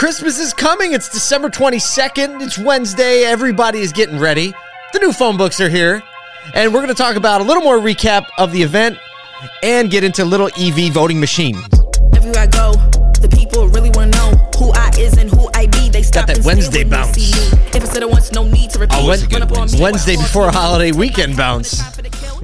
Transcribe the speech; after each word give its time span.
Christmas 0.00 0.38
is 0.38 0.54
coming. 0.54 0.94
It's 0.94 1.10
December 1.10 1.50
22nd. 1.50 2.40
It's 2.40 2.56
Wednesday. 2.56 3.24
Everybody 3.24 3.80
is 3.80 3.92
getting 3.92 4.18
ready. 4.18 4.54
The 4.94 4.98
new 4.98 5.12
phone 5.12 5.36
books 5.36 5.60
are 5.60 5.68
here. 5.68 6.02
And 6.54 6.72
we're 6.72 6.80
going 6.80 6.88
to 6.88 6.94
talk 6.94 7.16
about 7.16 7.42
a 7.42 7.44
little 7.44 7.62
more 7.62 7.76
recap 7.76 8.26
of 8.38 8.50
the 8.50 8.62
event 8.62 8.96
and 9.62 9.90
get 9.90 10.02
into 10.02 10.24
little 10.24 10.48
EV 10.58 10.94
voting 10.94 11.20
machines. 11.20 11.62
Everywhere 12.16 12.40
I 12.40 12.46
go, 12.46 12.72
the 13.20 13.28
people 13.30 13.68
really 13.68 13.90
want 13.90 14.14
to 14.14 14.18
know 14.18 14.30
who 14.56 14.72
I 14.72 14.90
is 14.98 15.18
and 15.18 15.28
who 15.28 15.50
I 15.52 15.66
be. 15.66 15.90
They 15.90 16.02
stop 16.02 16.28
that 16.28 16.38
and 16.38 16.46
Wednesday 16.46 16.82
bounce. 16.82 17.16
see 17.16 17.38
me. 17.38 17.58
If 17.74 17.82
I 17.82 17.84
said 17.84 18.02
it 18.02 18.08
once, 18.08 18.32
no 18.32 18.44
need 18.48 18.70
to 18.70 18.78
repeat. 18.78 18.96
Oh, 18.98 19.06
Wed- 19.06 19.30
Run 19.30 19.42
up 19.42 19.50
Wednesday 19.78 20.16
before 20.16 20.48
a 20.48 20.52
holiday 20.56 20.92
weekend 20.92 21.36
bounce. 21.36 21.78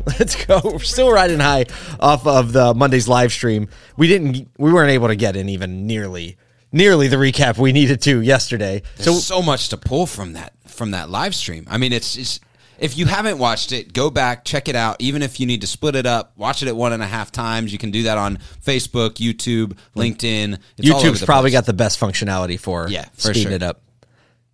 Let's 0.18 0.44
go. 0.44 0.60
We're 0.62 0.80
still 0.80 1.10
riding 1.10 1.40
high 1.40 1.64
off 2.00 2.26
of 2.26 2.52
the 2.52 2.74
Monday's 2.74 3.08
live 3.08 3.32
stream. 3.32 3.70
We 3.96 4.08
didn't 4.08 4.46
we 4.58 4.74
weren't 4.74 4.90
able 4.90 5.08
to 5.08 5.16
get 5.16 5.36
in 5.36 5.48
even 5.48 5.86
nearly 5.86 6.36
nearly 6.72 7.08
the 7.08 7.16
recap 7.16 7.58
we 7.58 7.72
needed 7.72 8.00
to 8.02 8.20
yesterday. 8.20 8.82
There's 8.96 9.06
So 9.06 9.36
so 9.36 9.42
much 9.42 9.68
to 9.70 9.76
pull 9.76 10.06
from 10.06 10.34
that 10.34 10.52
from 10.66 10.90
that 10.90 11.08
live 11.10 11.34
stream. 11.34 11.66
I 11.70 11.78
mean, 11.78 11.92
it's, 11.92 12.16
it's 12.16 12.40
if 12.78 12.98
you 12.98 13.06
haven't 13.06 13.38
watched 13.38 13.72
it, 13.72 13.94
go 13.94 14.10
back, 14.10 14.44
check 14.44 14.68
it 14.68 14.76
out. 14.76 14.96
Even 14.98 15.22
if 15.22 15.40
you 15.40 15.46
need 15.46 15.62
to 15.62 15.66
split 15.66 15.96
it 15.96 16.04
up, 16.04 16.32
watch 16.36 16.62
it 16.62 16.68
at 16.68 16.76
one 16.76 16.92
and 16.92 17.02
a 17.02 17.06
half 17.06 17.32
times. 17.32 17.72
You 17.72 17.78
can 17.78 17.90
do 17.90 18.02
that 18.02 18.18
on 18.18 18.38
Facebook, 18.62 19.14
YouTube, 19.14 19.78
LinkedIn. 19.94 20.58
It's 20.76 20.88
YouTube's 20.88 21.24
probably 21.24 21.50
got 21.50 21.64
the 21.64 21.72
best 21.72 21.98
functionality 21.98 22.60
for 22.60 22.88
Yeah, 22.88 23.06
for 23.14 23.32
speeding 23.32 23.42
sure. 23.44 23.52
it 23.52 23.62
up. 23.62 23.80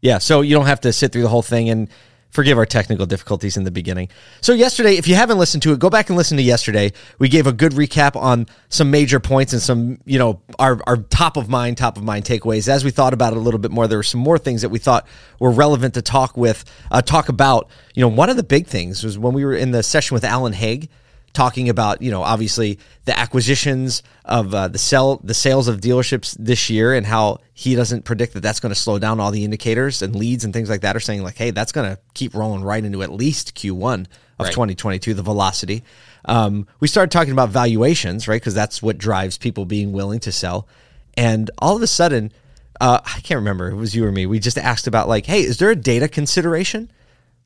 Yeah, 0.00 0.18
so 0.18 0.40
you 0.40 0.54
don't 0.54 0.66
have 0.66 0.80
to 0.82 0.92
sit 0.92 1.12
through 1.12 1.22
the 1.22 1.28
whole 1.28 1.42
thing 1.42 1.68
and 1.70 1.88
forgive 2.32 2.58
our 2.58 2.66
technical 2.66 3.06
difficulties 3.06 3.56
in 3.56 3.64
the 3.64 3.70
beginning. 3.70 4.08
So 4.40 4.52
yesterday, 4.54 4.96
if 4.96 5.06
you 5.06 5.14
haven't 5.14 5.38
listened 5.38 5.62
to 5.64 5.72
it, 5.72 5.78
go 5.78 5.90
back 5.90 6.08
and 6.08 6.16
listen 6.16 6.36
to 6.38 6.42
yesterday. 6.42 6.92
We 7.18 7.28
gave 7.28 7.46
a 7.46 7.52
good 7.52 7.72
recap 7.72 8.16
on 8.16 8.46
some 8.70 8.90
major 8.90 9.20
points 9.20 9.52
and 9.52 9.62
some, 9.62 10.00
you 10.04 10.18
know, 10.18 10.40
our, 10.58 10.80
our 10.86 10.96
top 10.96 11.36
of 11.36 11.48
mind, 11.48 11.76
top 11.76 11.96
of 11.96 12.02
mind 12.02 12.24
takeaways. 12.24 12.68
As 12.68 12.84
we 12.84 12.90
thought 12.90 13.12
about 13.12 13.34
it 13.34 13.36
a 13.36 13.40
little 13.40 13.60
bit 13.60 13.70
more, 13.70 13.86
there 13.86 13.98
were 13.98 14.02
some 14.02 14.20
more 14.20 14.38
things 14.38 14.62
that 14.62 14.70
we 14.70 14.78
thought 14.78 15.06
were 15.38 15.50
relevant 15.50 15.94
to 15.94 16.02
talk 16.02 16.36
with, 16.36 16.64
uh, 16.90 17.02
talk 17.02 17.28
about. 17.28 17.68
You 17.94 18.00
know, 18.00 18.08
one 18.08 18.30
of 18.30 18.36
the 18.36 18.42
big 18.42 18.66
things 18.66 19.04
was 19.04 19.18
when 19.18 19.34
we 19.34 19.44
were 19.44 19.54
in 19.54 19.70
the 19.70 19.82
session 19.82 20.14
with 20.14 20.24
Alan 20.24 20.54
Haig 20.54 20.88
talking 21.32 21.68
about 21.68 22.02
you 22.02 22.10
know 22.10 22.22
obviously 22.22 22.78
the 23.04 23.18
acquisitions 23.18 24.02
of 24.24 24.54
uh, 24.54 24.68
the 24.68 24.78
sell 24.78 25.16
the 25.24 25.34
sales 25.34 25.66
of 25.68 25.80
dealerships 25.80 26.36
this 26.38 26.68
year 26.68 26.92
and 26.94 27.06
how 27.06 27.38
he 27.54 27.74
doesn't 27.74 28.04
predict 28.04 28.34
that 28.34 28.40
that's 28.40 28.60
going 28.60 28.72
to 28.72 28.78
slow 28.78 28.98
down 28.98 29.18
all 29.18 29.30
the 29.30 29.44
indicators 29.44 30.02
and 30.02 30.14
leads 30.14 30.44
and 30.44 30.52
things 30.52 30.68
like 30.68 30.82
that 30.82 30.94
are 30.94 31.00
saying 31.00 31.22
like 31.22 31.36
hey 31.36 31.50
that's 31.50 31.72
going 31.72 31.90
to 31.90 31.98
keep 32.14 32.34
rolling 32.34 32.62
right 32.62 32.84
into 32.84 33.02
at 33.02 33.10
least 33.10 33.54
Q1 33.54 34.06
of 34.38 34.46
Right. 34.46 34.52
2022 34.52 35.14
the 35.14 35.22
velocity. 35.22 35.82
Um, 36.24 36.66
we 36.80 36.88
started 36.88 37.10
talking 37.10 37.32
about 37.32 37.48
valuations 37.48 38.28
right? 38.28 38.40
Because 38.40 38.54
that's 38.54 38.82
what 38.82 38.98
drives 38.98 39.38
people 39.38 39.64
being 39.64 39.92
willing 39.92 40.20
to 40.20 40.32
sell. 40.32 40.68
And 41.16 41.50
all 41.58 41.76
of 41.76 41.82
a 41.82 41.86
sudden 41.86 42.32
uh, 42.80 43.00
I 43.04 43.20
can't 43.20 43.38
remember 43.38 43.68
it 43.68 43.76
was 43.76 43.94
you 43.94 44.04
or 44.04 44.12
me 44.12 44.26
we 44.26 44.38
just 44.38 44.58
asked 44.58 44.86
about 44.86 45.08
like 45.08 45.24
hey 45.26 45.42
is 45.42 45.58
there 45.58 45.70
a 45.70 45.76
data 45.76 46.08
consideration 46.08 46.90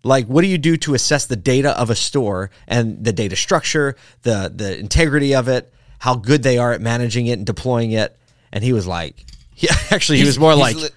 like 0.06 0.26
what 0.26 0.42
do 0.42 0.48
you 0.48 0.58
do 0.58 0.76
to 0.76 0.94
assess 0.94 1.26
the 1.26 1.36
data 1.36 1.78
of 1.78 1.90
a 1.90 1.94
store 1.94 2.50
and 2.66 3.04
the 3.04 3.12
data 3.12 3.36
structure 3.36 3.96
the 4.22 4.52
the 4.54 4.78
integrity 4.78 5.34
of 5.34 5.48
it 5.48 5.72
how 5.98 6.14
good 6.14 6.42
they 6.42 6.58
are 6.58 6.72
at 6.72 6.80
managing 6.80 7.26
it 7.26 7.32
and 7.32 7.46
deploying 7.46 7.92
it 7.92 8.16
and 8.52 8.62
he 8.62 8.72
was 8.72 8.86
like 8.86 9.24
yeah 9.56 9.74
actually 9.90 10.18
he 10.18 10.24
was 10.24 10.38
more 10.38 10.54
like 10.54 10.76
He's 10.76 10.90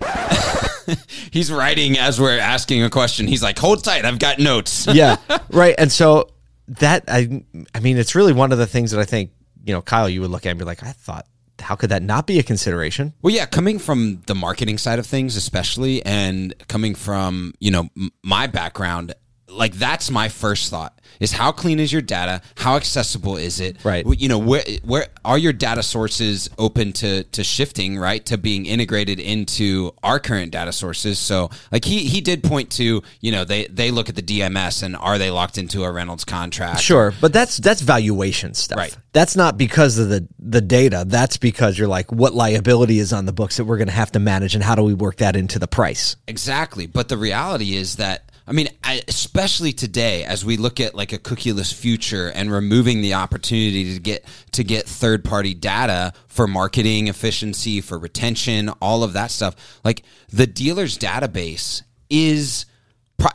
li- 0.88 0.96
he's 1.32 1.52
writing 1.52 1.98
as 1.98 2.20
we're 2.20 2.40
asking 2.40 2.84
a 2.84 2.90
question. 2.90 3.28
He's 3.28 3.44
like, 3.44 3.60
"Hold 3.60 3.84
tight, 3.84 4.06
I've 4.06 4.18
got 4.18 4.40
notes." 4.40 4.88
yeah 4.92 5.18
right 5.52 5.76
and 5.78 5.92
so 5.92 6.30
that 6.68 7.04
i 7.08 7.44
i 7.74 7.80
mean 7.80 7.98
it's 7.98 8.16
really 8.16 8.34
one 8.34 8.52
of 8.52 8.58
the 8.58 8.68
things 8.68 8.92
that 8.92 9.00
i 9.00 9.06
think 9.06 9.32
you 9.66 9.74
know 9.74 9.82
kyle 9.82 10.08
you 10.08 10.22
would 10.22 10.30
look 10.30 10.46
at 10.46 10.50
and 10.50 10.60
be 10.60 10.66
like 10.66 10.84
i 10.84 10.92
thought 10.92 11.26
how 11.62 11.76
could 11.76 11.90
that 11.90 12.04
not 12.04 12.28
be 12.28 12.40
a 12.40 12.44
consideration? 12.44 13.14
Well, 13.22 13.34
yeah, 13.34 13.46
coming 13.46 13.80
from 13.80 14.22
the 14.28 14.36
marketing 14.36 14.78
side 14.78 15.00
of 15.00 15.06
things, 15.06 15.36
especially, 15.36 16.06
and 16.06 16.54
coming 16.68 16.96
from 16.96 17.54
you 17.60 17.72
know 17.72 17.90
my 18.24 18.48
background, 18.48 19.14
like 19.50 19.74
that's 19.74 20.10
my 20.10 20.30
first 20.30 20.70
thought: 20.70 21.00
is 21.20 21.32
how 21.34 21.52
clean 21.52 21.80
is 21.80 21.92
your 21.92 22.02
data? 22.02 22.42
How 22.56 22.76
accessible 22.76 23.38
is 23.38 23.60
it? 23.60 23.84
Right. 23.84 24.06
You 24.06 24.30
know, 24.30 24.38
where 24.38 24.64
where 24.84 25.08
are 25.26 25.38
your 25.38 25.54
data 25.54 25.84
sources 25.84 26.50
open 26.58 26.94
to 26.94 27.24
to 27.24 27.44
shifting? 27.44 27.98
Right, 27.98 28.26
to 28.28 28.38
being 28.38 28.66
integrated 28.66 29.20
into 29.20 29.94
our 30.04 30.20
current 30.20 30.52
data 30.52 30.72
sources. 30.72 31.20
So, 31.20 31.50
like 31.72 31.86
he 31.86 32.00
he 32.06 32.22
did 32.22 32.44
point 32.44 32.72
to 32.72 33.04
you 33.20 33.32
know 33.32 33.44
they 33.44 33.66
they 33.68 33.92
look 33.92 34.10
at 34.10 34.16
the 34.16 34.22
DMS 34.22 34.84
and 34.84 34.96
are 34.96 35.18
they 35.18 35.32
locked 35.32 35.58
into 35.58 35.84
a 35.84 35.92
Reynolds 35.92 36.26
contract? 36.26 36.82
Sure, 36.82 37.14
but 37.20 37.34
that's 37.34 37.58
that's 37.58 37.82
valuation 37.82 38.54
stuff. 38.54 38.78
Right. 38.78 38.98
That's 39.12 39.36
not 39.36 39.58
because 39.58 39.98
of 39.98 40.10
the 40.10 40.28
the 40.40 40.62
data. 40.62 41.04
That's 41.06 41.38
because 41.38 41.78
you're 41.78 41.88
like, 41.88 42.12
what 42.12 42.34
liability 42.34 43.00
is 43.00 43.12
on 43.12 43.26
the 43.26 43.34
books 43.34 43.58
that 43.58 43.66
we're 43.66 43.78
going 43.78 43.88
to 43.88 43.94
have 43.94 44.12
to 44.14 44.20
manage, 44.20 44.56
and 44.56 44.64
how 44.64 44.76
do 44.76 44.84
we 44.84 44.94
work 44.94 45.18
that 45.18 45.36
into 45.36 45.60
the 45.60 45.68
price? 45.68 46.16
Exactly. 46.28 46.88
But 46.88 47.10
the 47.10 47.18
reality 47.18 47.76
is 47.76 47.98
that, 47.98 48.29
I 48.50 48.52
mean, 48.52 48.68
I, 48.84 49.04
especially 49.08 49.74
today, 49.74 50.24
as 50.24 50.44
we 50.44 50.58
look 50.58 50.80
at 50.80 50.96
like 50.96 51.14
a 51.14 51.20
cookieless 51.20 51.72
future 51.72 52.30
and 52.30 52.52
removing 52.52 53.02
the 53.02 53.14
opportunity 53.14 53.94
to 53.94 54.00
get 54.00 54.26
to 54.54 54.64
get 54.64 54.88
third 54.88 55.24
party 55.24 55.54
data 55.54 56.14
for 56.28 56.48
marketing 56.48 57.10
efficiency, 57.10 57.80
for 57.80 58.00
retention, 58.00 58.70
all 58.82 59.04
of 59.04 59.14
that 59.14 59.30
stuff, 59.30 59.80
like 59.84 60.02
the 60.30 60.48
dealer's 60.48 60.98
database 60.98 61.84
is. 62.10 62.66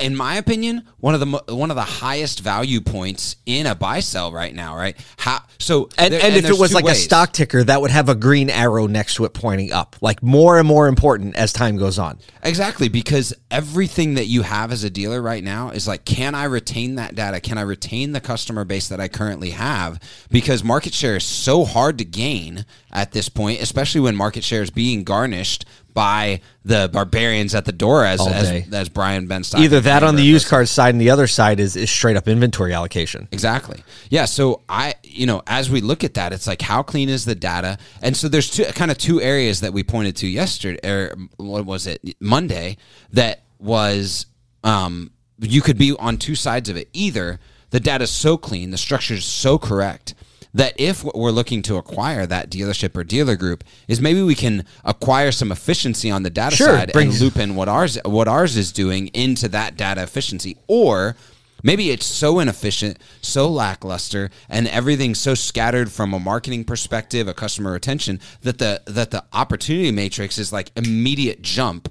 In 0.01 0.17
my 0.17 0.37
opinion, 0.37 0.87
one 0.99 1.15
of 1.15 1.21
the 1.21 1.55
one 1.55 1.71
of 1.71 1.77
the 1.77 1.83
highest 1.83 2.41
value 2.41 2.81
points 2.81 3.37
in 3.47 3.67
a 3.67 3.75
buy 3.75 4.01
sell 4.01 4.33
right 4.33 4.55
now, 4.55 4.77
right? 4.77 4.97
How 5.17 5.41
so? 5.59 5.89
And, 5.99 6.13
there- 6.13 6.21
and 6.23 6.35
if 6.37 6.45
it 6.49 6.59
was 6.59 6.73
like 6.75 6.85
a 6.85 6.95
stock 6.95 7.33
ticker, 7.33 7.63
that 7.65 7.81
would 7.81 7.91
have 7.91 8.09
a 8.09 8.15
green 8.15 8.51
arrow 8.51 8.87
next 8.87 9.15
to 9.17 9.25
it 9.25 9.35
pointing 9.35 9.73
up, 9.73 9.97
like 10.01 10.23
more 10.23 10.59
and 10.59 10.67
more 10.67 10.89
important 10.89 11.37
as 11.37 11.53
time 11.53 11.77
goes 11.77 11.99
on. 11.99 12.19
Exactly, 12.43 12.89
because 12.89 13.33
everything 13.51 14.15
that 14.15 14.27
you 14.27 14.43
have 14.43 14.73
as 14.73 14.85
a 14.85 14.91
dealer 14.91 15.21
right 15.23 15.43
now 15.43 15.71
is 15.71 15.87
like, 15.89 16.05
can 16.05 16.35
I 16.35 16.45
retain 16.45 16.97
that 16.97 17.15
data? 17.15 17.41
Can 17.41 17.57
I 17.59 17.63
retain 17.63 18.13
the 18.13 18.21
customer 18.21 18.65
base 18.65 18.89
that 18.89 19.01
I 19.01 19.09
currently 19.09 19.51
have? 19.51 20.01
Because 20.31 20.63
market 20.65 20.93
share 20.95 21.17
is 21.17 21.25
so 21.25 21.65
hard 21.65 21.99
to 21.99 22.05
gain 22.05 22.67
at 22.93 23.13
this 23.13 23.29
point, 23.29 23.61
especially 23.61 24.01
when 24.01 24.15
market 24.17 24.45
share 24.45 24.63
is 24.63 24.71
being 24.71 25.05
garnished 25.05 25.65
by 25.95 26.41
the 26.65 26.91
barbarians 26.93 27.55
at 27.55 27.65
the 27.65 27.73
door, 27.73 28.05
as 28.05 28.21
All 28.21 28.29
as, 28.29 28.49
day. 28.49 28.67
as 28.73 28.89
Brian 28.89 29.29
Benstock. 29.29 29.61
Either 29.61 29.81
that 29.81 30.03
on 30.03 30.17
the 30.17 30.23
used 30.25 30.45
was- 30.47 30.51
car 30.51 30.67
side, 30.67 30.93
and 30.93 31.01
the 31.01 31.11
other 31.11 31.27
side 31.29 31.61
is 31.61 31.77
is 31.77 31.89
straight 31.91 32.17
up 32.17 32.27
inventory 32.29 32.73
allocation. 32.75 33.29
Exactly. 33.31 33.83
Yeah. 34.11 34.25
So 34.25 34.63
I, 34.69 34.95
you 35.05 35.25
know, 35.27 35.43
as 35.47 35.71
we 35.71 35.81
look 35.81 36.03
at 36.05 36.15
that, 36.15 36.33
it's 36.33 36.47
like 36.47 36.61
how 36.63 36.83
clean 36.83 37.09
is 37.09 37.25
the 37.25 37.37
data? 37.37 37.79
And 38.03 38.17
so 38.17 38.29
there's 38.29 38.51
two 38.51 38.65
kind 38.65 38.91
of 38.91 38.99
two 38.99 39.21
areas 39.23 39.61
that 39.61 39.73
we 39.73 39.83
pointed 39.85 40.17
to 40.17 40.27
yesterday, 40.27 40.81
or 40.87 41.15
what 41.37 41.65
was 41.65 41.87
it, 41.87 42.03
Monday, 42.21 42.77
that 43.13 43.45
was 43.59 44.27
um, 44.65 45.13
you 45.41 45.63
could 45.63 45.79
be 45.79 45.93
on 45.99 46.19
two 46.19 46.35
sides 46.35 46.69
of 46.69 46.77
it. 46.77 46.89
Either 46.93 47.39
the 47.71 47.81
data's 47.81 48.11
so 48.11 48.37
clean, 48.37 48.71
the 48.73 48.79
structure 48.79 49.15
is 49.15 49.25
so 49.25 49.59
correct 49.59 50.15
that 50.55 50.73
if 50.77 51.05
what 51.05 51.17
we're 51.19 51.31
looking 51.31 51.61
to 51.63 51.77
acquire 51.77 52.27
that 52.27 52.49
dealership 52.51 52.97
or 52.97 53.05
dealer 53.05 53.37
group 53.37 53.65
is 53.89 54.01
maybe 54.01 54.23
we 54.23 54.35
can 54.35 54.65
acquire 54.85 55.33
some 55.33 55.51
efficiency 55.53 56.11
on 56.11 56.23
the 56.23 56.31
data 56.31 56.57
Sure, 56.57 56.69
side 56.69 56.93
brings- 56.93 57.21
and 57.21 57.23
loop 57.25 57.37
in 57.37 57.57
what 57.57 57.69
ours 57.69 57.99
what 58.05 58.29
ours 58.29 58.57
is 58.57 58.73
doing 58.73 59.09
into 59.09 59.49
that 59.49 59.77
data 59.77 60.03
efficiency. 60.03 60.57
Or 60.69 61.17
maybe 61.63 61.91
it's 61.91 62.07
so 62.07 62.39
inefficient 62.39 62.99
so 63.21 63.49
lackluster 63.49 64.31
and 64.49 64.69
everything's 64.69 65.19
so 65.19 65.35
scattered 65.35 65.91
from 65.91 66.15
a 66.15 66.21
marketing 66.21 66.63
perspective 66.65 67.27
a 67.27 67.35
customer 67.35 67.73
retention 67.73 68.21
that 68.43 68.59
the 68.59 68.81
that 68.87 69.11
the 69.11 69.25
opportunity 69.33 69.91
matrix 69.91 70.39
is 70.39 70.53
like 70.53 70.71
immediate 70.77 71.43
jump 71.43 71.89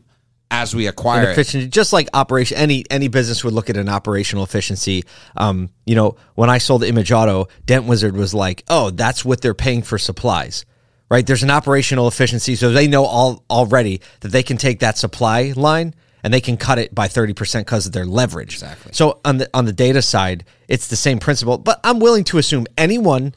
as 0.53 0.75
we 0.75 0.85
acquire 0.85 1.31
efficiency, 1.31 1.67
just 1.67 1.91
like 1.93 2.07
operation. 2.13 2.57
Any 2.57 2.85
any 2.91 3.07
business 3.07 3.43
would 3.43 3.53
look 3.53 3.71
at 3.71 3.75
an 3.75 3.89
operational 3.89 4.43
efficiency. 4.43 5.03
Um, 5.35 5.69
you 5.85 5.95
know, 5.95 6.15
when 6.35 6.51
I 6.51 6.59
sold 6.59 6.83
Image 6.83 7.11
Auto, 7.11 7.47
Dent 7.65 7.85
Wizard 7.85 8.15
was 8.15 8.35
like, 8.35 8.63
"Oh, 8.67 8.91
that's 8.91 9.25
what 9.25 9.41
they're 9.41 9.55
paying 9.55 9.81
for 9.81 9.97
supplies." 9.97 10.65
Right? 11.09 11.25
There's 11.25 11.43
an 11.43 11.49
operational 11.49 12.07
efficiency, 12.07 12.55
so 12.55 12.71
they 12.71 12.87
know 12.87 13.03
all 13.05 13.44
already 13.50 14.01
that 14.19 14.29
they 14.29 14.44
can 14.44 14.57
take 14.57 14.79
that 14.79 14.97
supply 14.97 15.53
line 15.55 15.95
and 16.23 16.33
they 16.33 16.39
can 16.39 16.56
cut 16.56 16.79
it 16.79 16.95
by 16.95 17.07
30% 17.07 17.59
because 17.59 17.85
of 17.85 17.91
their 17.91 18.06
leverage. 18.06 18.53
Exactly. 18.53 18.94
So 18.94 19.19
on 19.25 19.38
the 19.38 19.49
on 19.56 19.65
the 19.65 19.73
data 19.73 20.03
side, 20.03 20.45
it's 20.67 20.88
the 20.88 20.95
same 20.95 21.17
principle, 21.17 21.57
but 21.57 21.79
I'm 21.83 21.99
willing 21.99 22.23
to 22.25 22.38
assume 22.38 22.67
anyone 22.77 23.33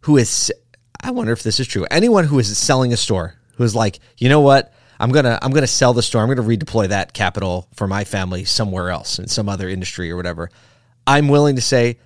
who 0.00 0.16
is 0.16 0.52
I 1.00 1.12
wonder 1.12 1.32
if 1.32 1.44
this 1.44 1.60
is 1.60 1.68
true. 1.68 1.86
Anyone 1.88 2.24
who 2.24 2.38
is 2.40 2.58
selling 2.58 2.92
a 2.92 2.96
store 2.96 3.36
who 3.54 3.64
is 3.64 3.76
like, 3.76 4.00
"You 4.18 4.28
know 4.28 4.40
what? 4.40 4.72
I'm 5.00 5.10
gonna 5.10 5.38
I'm 5.42 5.52
gonna 5.52 5.66
sell 5.66 5.92
the 5.92 6.02
store. 6.02 6.22
I'm 6.22 6.28
gonna 6.28 6.42
redeploy 6.42 6.88
that 6.88 7.12
capital 7.12 7.68
for 7.74 7.86
my 7.86 8.04
family 8.04 8.44
somewhere 8.44 8.90
else 8.90 9.18
in 9.18 9.28
some 9.28 9.48
other 9.48 9.68
industry 9.68 10.10
or 10.10 10.16
whatever. 10.16 10.50
I'm 11.06 11.28
willing 11.28 11.56
to 11.56 11.62
say 11.62 11.98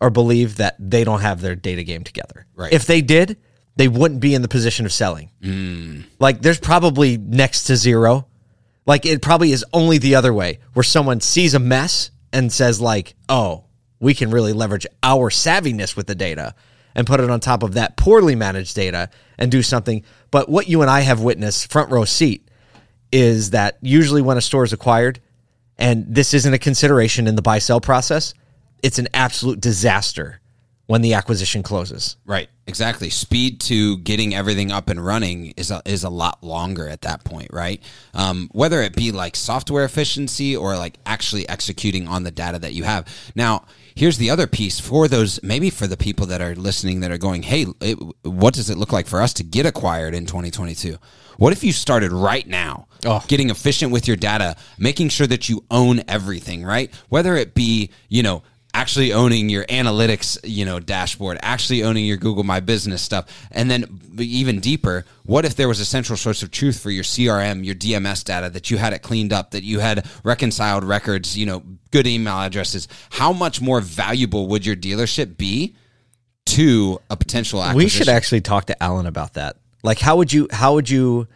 or 0.00 0.10
believe 0.10 0.56
that 0.56 0.76
they 0.78 1.04
don't 1.04 1.20
have 1.20 1.40
their 1.40 1.54
data 1.54 1.82
game 1.82 2.04
together. 2.04 2.46
Right. 2.54 2.72
If 2.72 2.86
they 2.86 3.00
did, 3.00 3.38
they 3.76 3.88
wouldn't 3.88 4.20
be 4.20 4.34
in 4.34 4.42
the 4.42 4.48
position 4.48 4.86
of 4.86 4.92
selling. 4.92 5.30
Hmm. 5.42 6.02
Like 6.18 6.42
there's 6.42 6.60
probably 6.60 7.16
next 7.16 7.64
to 7.64 7.76
zero. 7.76 8.26
Like 8.86 9.06
it 9.06 9.22
probably 9.22 9.52
is 9.52 9.64
only 9.72 9.98
the 9.98 10.14
other 10.14 10.32
way 10.32 10.58
where 10.74 10.82
someone 10.82 11.20
sees 11.20 11.54
a 11.54 11.58
mess 11.58 12.10
and 12.32 12.52
says 12.52 12.80
like, 12.80 13.14
"Oh, 13.28 13.64
we 14.00 14.12
can 14.12 14.30
really 14.30 14.52
leverage 14.52 14.86
our 15.02 15.30
savviness 15.30 15.96
with 15.96 16.06
the 16.06 16.14
data 16.14 16.54
and 16.94 17.06
put 17.06 17.20
it 17.20 17.30
on 17.30 17.40
top 17.40 17.62
of 17.62 17.74
that 17.74 17.96
poorly 17.96 18.34
managed 18.34 18.76
data 18.76 19.08
and 19.38 19.50
do 19.50 19.62
something." 19.62 20.02
But 20.30 20.48
what 20.48 20.68
you 20.68 20.82
and 20.82 20.90
I 20.90 21.00
have 21.00 21.20
witnessed 21.20 21.70
front 21.70 21.90
row 21.90 22.04
seat 22.04 22.48
is 23.12 23.50
that 23.50 23.78
usually 23.80 24.22
when 24.22 24.36
a 24.36 24.40
store 24.40 24.64
is 24.64 24.72
acquired, 24.72 25.20
and 25.78 26.06
this 26.08 26.34
isn't 26.34 26.54
a 26.54 26.58
consideration 26.58 27.26
in 27.26 27.36
the 27.36 27.42
buy 27.42 27.58
sell 27.58 27.80
process, 27.80 28.34
it's 28.82 28.98
an 28.98 29.08
absolute 29.14 29.60
disaster 29.60 30.40
when 30.86 31.00
the 31.02 31.14
acquisition 31.14 31.62
closes. 31.62 32.16
Right. 32.26 32.48
Exactly. 32.66 33.10
Speed 33.10 33.60
to 33.62 33.98
getting 33.98 34.34
everything 34.34 34.70
up 34.72 34.88
and 34.90 35.04
running 35.04 35.52
is 35.56 35.70
a, 35.70 35.80
is 35.84 36.04
a 36.04 36.10
lot 36.10 36.42
longer 36.42 36.88
at 36.88 37.02
that 37.02 37.24
point, 37.24 37.48
right? 37.52 37.82
Um, 38.12 38.48
whether 38.52 38.82
it 38.82 38.94
be 38.94 39.10
like 39.12 39.36
software 39.36 39.84
efficiency 39.84 40.56
or 40.56 40.76
like 40.76 40.98
actually 41.06 41.48
executing 41.48 42.06
on 42.08 42.22
the 42.22 42.30
data 42.30 42.58
that 42.60 42.72
you 42.74 42.84
have. 42.84 43.06
Now, 43.34 43.64
here's 43.94 44.18
the 44.18 44.30
other 44.30 44.46
piece 44.46 44.80
for 44.80 45.08
those 45.08 45.42
maybe 45.42 45.70
for 45.70 45.86
the 45.86 45.96
people 45.96 46.26
that 46.26 46.40
are 46.40 46.54
listening 46.54 47.00
that 47.00 47.10
are 47.10 47.18
going, 47.18 47.42
"Hey, 47.44 47.66
it, 47.80 47.98
what 48.22 48.54
does 48.54 48.68
it 48.70 48.76
look 48.78 48.92
like 48.92 49.06
for 49.06 49.20
us 49.22 49.32
to 49.34 49.44
get 49.44 49.66
acquired 49.66 50.14
in 50.14 50.26
2022?" 50.26 50.96
What 51.36 51.52
if 51.52 51.64
you 51.64 51.72
started 51.72 52.12
right 52.12 52.46
now, 52.46 52.86
Oh. 53.04 53.22
getting 53.28 53.50
efficient 53.50 53.90
with 53.92 54.06
your 54.06 54.16
data, 54.16 54.56
making 54.78 55.08
sure 55.10 55.26
that 55.26 55.48
you 55.48 55.64
own 55.70 56.02
everything, 56.08 56.62
right? 56.64 56.92
Whether 57.08 57.36
it 57.36 57.54
be, 57.54 57.90
you 58.08 58.22
know, 58.22 58.42
actually 58.74 59.12
owning 59.12 59.48
your 59.48 59.64
analytics, 59.66 60.36
you 60.42 60.64
know, 60.64 60.80
dashboard, 60.80 61.38
actually 61.40 61.84
owning 61.84 62.04
your 62.04 62.16
Google 62.16 62.42
My 62.42 62.58
Business 62.58 63.00
stuff, 63.00 63.26
and 63.52 63.70
then 63.70 64.00
even 64.18 64.58
deeper, 64.58 65.04
what 65.24 65.44
if 65.44 65.54
there 65.54 65.68
was 65.68 65.78
a 65.78 65.84
central 65.84 66.16
source 66.16 66.42
of 66.42 66.50
truth 66.50 66.80
for 66.80 66.90
your 66.90 67.04
CRM, 67.04 67.64
your 67.64 67.76
DMS 67.76 68.24
data 68.24 68.50
that 68.50 68.70
you 68.70 68.76
had 68.76 68.92
it 68.92 69.00
cleaned 69.00 69.32
up, 69.32 69.52
that 69.52 69.62
you 69.62 69.78
had 69.78 70.06
reconciled 70.24 70.84
records, 70.84 71.38
you 71.38 71.46
know, 71.46 71.62
good 71.92 72.06
email 72.06 72.40
addresses? 72.40 72.88
How 73.10 73.32
much 73.32 73.60
more 73.60 73.80
valuable 73.80 74.48
would 74.48 74.66
your 74.66 74.76
dealership 74.76 75.36
be 75.36 75.76
to 76.46 77.00
a 77.08 77.16
potential 77.16 77.62
acquisition? 77.62 77.84
We 77.84 77.88
should 77.88 78.08
actually 78.08 78.40
talk 78.40 78.66
to 78.66 78.82
Alan 78.82 79.06
about 79.06 79.34
that. 79.34 79.56
Like, 79.84 80.00
how 80.00 80.16
would 80.16 80.32
you 80.32 80.48
how 80.50 80.74
would 80.74 80.90
you 80.90 81.28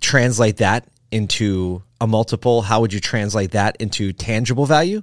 translate 0.00 0.56
that 0.56 0.88
into 1.10 1.82
a 2.00 2.06
multiple? 2.06 2.62
How 2.62 2.80
would 2.80 2.92
you 2.92 3.00
translate 3.00 3.50
that 3.50 3.76
into 3.78 4.12
tangible 4.12 4.64
value? 4.64 5.02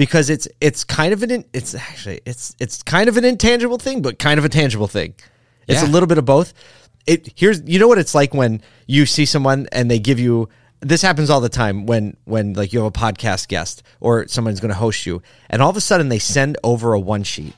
Because 0.00 0.30
it's 0.30 0.48
it's 0.62 0.82
kind 0.82 1.12
of 1.12 1.22
an 1.22 1.30
in- 1.30 1.44
it's 1.52 1.74
actually 1.74 2.22
it's 2.24 2.56
it's 2.58 2.82
kind 2.82 3.06
of 3.06 3.18
an 3.18 3.24
intangible 3.26 3.76
thing, 3.76 4.00
but 4.00 4.18
kind 4.18 4.38
of 4.38 4.46
a 4.46 4.48
tangible 4.48 4.88
thing. 4.88 5.12
It's 5.68 5.82
a 5.82 5.86
little 5.92 6.06
bit 6.06 6.16
of 6.16 6.24
both. 6.24 6.54
It 7.06 7.34
here's 7.36 7.60
you 7.68 7.78
know 7.78 7.86
what 7.86 7.98
it's 7.98 8.14
like 8.14 8.32
when 8.32 8.62
you 8.86 9.04
see 9.04 9.26
someone 9.26 9.68
and 9.72 9.90
they 9.90 9.98
give 9.98 10.18
you 10.18 10.48
this 10.80 11.02
happens 11.02 11.28
all 11.28 11.42
the 11.42 11.50
time 11.50 11.84
when 11.84 12.16
when 12.24 12.54
like 12.54 12.72
you 12.72 12.78
have 12.78 12.88
a 12.88 12.98
podcast 12.98 13.48
guest 13.48 13.82
or 14.00 14.26
someone's 14.26 14.58
going 14.60 14.70
to 14.70 14.74
host 14.86 15.04
you 15.04 15.20
and 15.50 15.60
all 15.60 15.68
of 15.68 15.76
a 15.76 15.82
sudden 15.82 16.08
they 16.08 16.18
send 16.18 16.56
over 16.64 16.94
a 16.94 16.98
one 16.98 17.22
sheet 17.22 17.54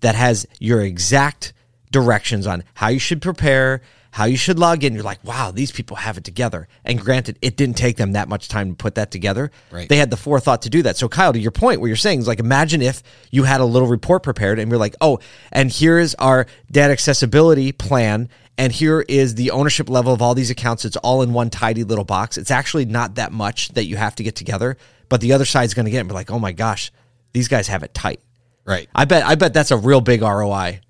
that 0.00 0.14
has 0.14 0.46
your 0.60 0.80
exact 0.80 1.52
directions 1.90 2.46
on 2.46 2.64
how 2.74 2.88
you 2.88 2.98
should 2.98 3.20
prepare, 3.20 3.82
how 4.12 4.26
you 4.26 4.36
should 4.36 4.58
log 4.58 4.84
in. 4.84 4.92
You're 4.92 5.02
like, 5.02 5.24
wow, 5.24 5.50
these 5.50 5.72
people 5.72 5.96
have 5.96 6.18
it 6.18 6.24
together. 6.24 6.68
And 6.84 7.00
granted, 7.00 7.38
it 7.40 7.56
didn't 7.56 7.78
take 7.78 7.96
them 7.96 8.12
that 8.12 8.28
much 8.28 8.46
time 8.46 8.68
to 8.68 8.74
put 8.76 8.94
that 8.96 9.10
together. 9.10 9.50
Right. 9.70 9.88
They 9.88 9.96
had 9.96 10.10
the 10.10 10.18
forethought 10.18 10.62
to 10.62 10.70
do 10.70 10.82
that. 10.82 10.98
So, 10.98 11.08
Kyle, 11.08 11.32
to 11.32 11.38
your 11.38 11.50
point, 11.50 11.80
what 11.80 11.86
you're 11.86 11.96
saying 11.96 12.20
is 12.20 12.28
like, 12.28 12.38
imagine 12.38 12.82
if 12.82 13.02
you 13.30 13.44
had 13.44 13.62
a 13.62 13.64
little 13.64 13.88
report 13.88 14.22
prepared 14.22 14.58
and 14.58 14.70
you're 14.70 14.78
like, 14.78 14.94
oh, 15.00 15.18
and 15.50 15.70
here 15.70 15.98
is 15.98 16.14
our 16.16 16.46
data 16.70 16.92
accessibility 16.92 17.72
plan. 17.72 18.28
And 18.58 18.70
here 18.70 19.00
is 19.00 19.34
the 19.34 19.50
ownership 19.50 19.88
level 19.88 20.12
of 20.12 20.20
all 20.20 20.34
these 20.34 20.50
accounts. 20.50 20.84
It's 20.84 20.98
all 20.98 21.22
in 21.22 21.32
one 21.32 21.48
tidy 21.48 21.82
little 21.82 22.04
box. 22.04 22.36
It's 22.36 22.50
actually 22.50 22.84
not 22.84 23.14
that 23.14 23.32
much 23.32 23.70
that 23.70 23.84
you 23.86 23.96
have 23.96 24.14
to 24.16 24.22
get 24.22 24.36
together, 24.36 24.76
but 25.08 25.22
the 25.22 25.32
other 25.32 25.46
side's 25.46 25.72
going 25.72 25.86
to 25.86 25.90
get 25.90 25.96
it 25.96 26.00
and 26.00 26.08
be 26.10 26.14
like, 26.14 26.30
oh 26.30 26.38
my 26.38 26.52
gosh, 26.52 26.92
these 27.32 27.48
guys 27.48 27.68
have 27.68 27.82
it 27.82 27.94
tight. 27.94 28.20
right. 28.66 28.90
I 28.94 29.06
bet 29.06 29.24
I 29.24 29.36
bet 29.36 29.54
that's 29.54 29.70
a 29.70 29.76
real 29.78 30.02
big 30.02 30.20
ROI. 30.20 30.80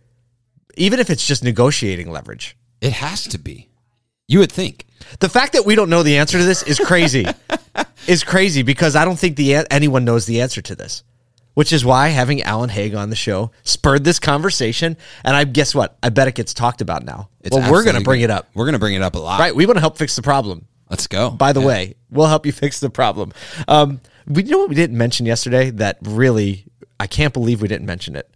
Even 0.76 0.98
if 0.98 1.08
it's 1.08 1.24
just 1.24 1.44
negotiating 1.44 2.10
leverage. 2.10 2.56
It 2.82 2.92
has 2.92 3.24
to 3.28 3.38
be. 3.38 3.68
You 4.28 4.40
would 4.40 4.52
think. 4.52 4.86
The 5.20 5.28
fact 5.28 5.52
that 5.54 5.64
we 5.64 5.74
don't 5.74 5.88
know 5.88 6.02
the 6.02 6.18
answer 6.18 6.36
to 6.38 6.44
this 6.44 6.62
is 6.62 6.78
crazy. 6.78 7.26
is 8.06 8.24
crazy 8.24 8.62
because 8.62 8.96
I 8.96 9.04
don't 9.04 9.18
think 9.18 9.36
the 9.36 9.64
anyone 9.70 10.04
knows 10.04 10.26
the 10.26 10.42
answer 10.42 10.60
to 10.62 10.74
this. 10.74 11.04
Which 11.54 11.72
is 11.72 11.84
why 11.84 12.08
having 12.08 12.42
Alan 12.42 12.70
Haig 12.70 12.94
on 12.94 13.10
the 13.10 13.16
show 13.16 13.50
spurred 13.62 14.04
this 14.04 14.18
conversation 14.18 14.96
and 15.22 15.36
I 15.36 15.44
guess 15.44 15.74
what? 15.74 15.96
I 16.02 16.08
bet 16.08 16.26
it 16.26 16.34
gets 16.34 16.54
talked 16.54 16.80
about 16.80 17.04
now. 17.04 17.28
It's 17.42 17.54
well, 17.54 17.70
we're 17.70 17.84
going 17.84 17.96
to 17.96 18.02
bring 18.02 18.20
good. 18.20 18.24
it 18.24 18.30
up. 18.30 18.48
We're 18.54 18.64
going 18.64 18.72
to 18.72 18.78
bring 18.78 18.94
it 18.94 19.02
up 19.02 19.14
a 19.14 19.18
lot. 19.18 19.38
Right? 19.38 19.54
We 19.54 19.66
want 19.66 19.76
to 19.76 19.80
help 19.80 19.98
fix 19.98 20.16
the 20.16 20.22
problem. 20.22 20.66
Let's 20.88 21.06
go. 21.06 21.30
By 21.30 21.52
the 21.52 21.60
Yeah. 21.60 21.66
way, 21.66 21.94
we'll 22.10 22.26
help 22.26 22.46
you 22.46 22.52
fix 22.52 22.80
the 22.80 22.88
problem. 22.90 23.32
Um, 23.68 24.00
we 24.26 24.44
you 24.44 24.50
know 24.50 24.58
what 24.58 24.70
we 24.70 24.74
didn't 24.74 24.96
mention 24.96 25.26
yesterday 25.26 25.70
that 25.70 25.98
really 26.02 26.64
I 26.98 27.06
can't 27.06 27.34
believe 27.34 27.60
we 27.60 27.68
didn't 27.68 27.86
mention 27.86 28.16
it. 28.16 28.30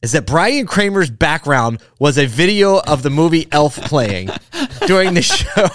Is 0.00 0.12
that 0.12 0.26
Brian 0.26 0.64
Kramer's 0.66 1.10
background 1.10 1.82
was 1.98 2.18
a 2.18 2.26
video 2.26 2.78
of 2.78 3.02
the 3.02 3.10
movie 3.10 3.48
Elf 3.50 3.76
playing 3.76 4.28
during 4.86 5.14
the 5.14 5.22
show? 5.22 5.66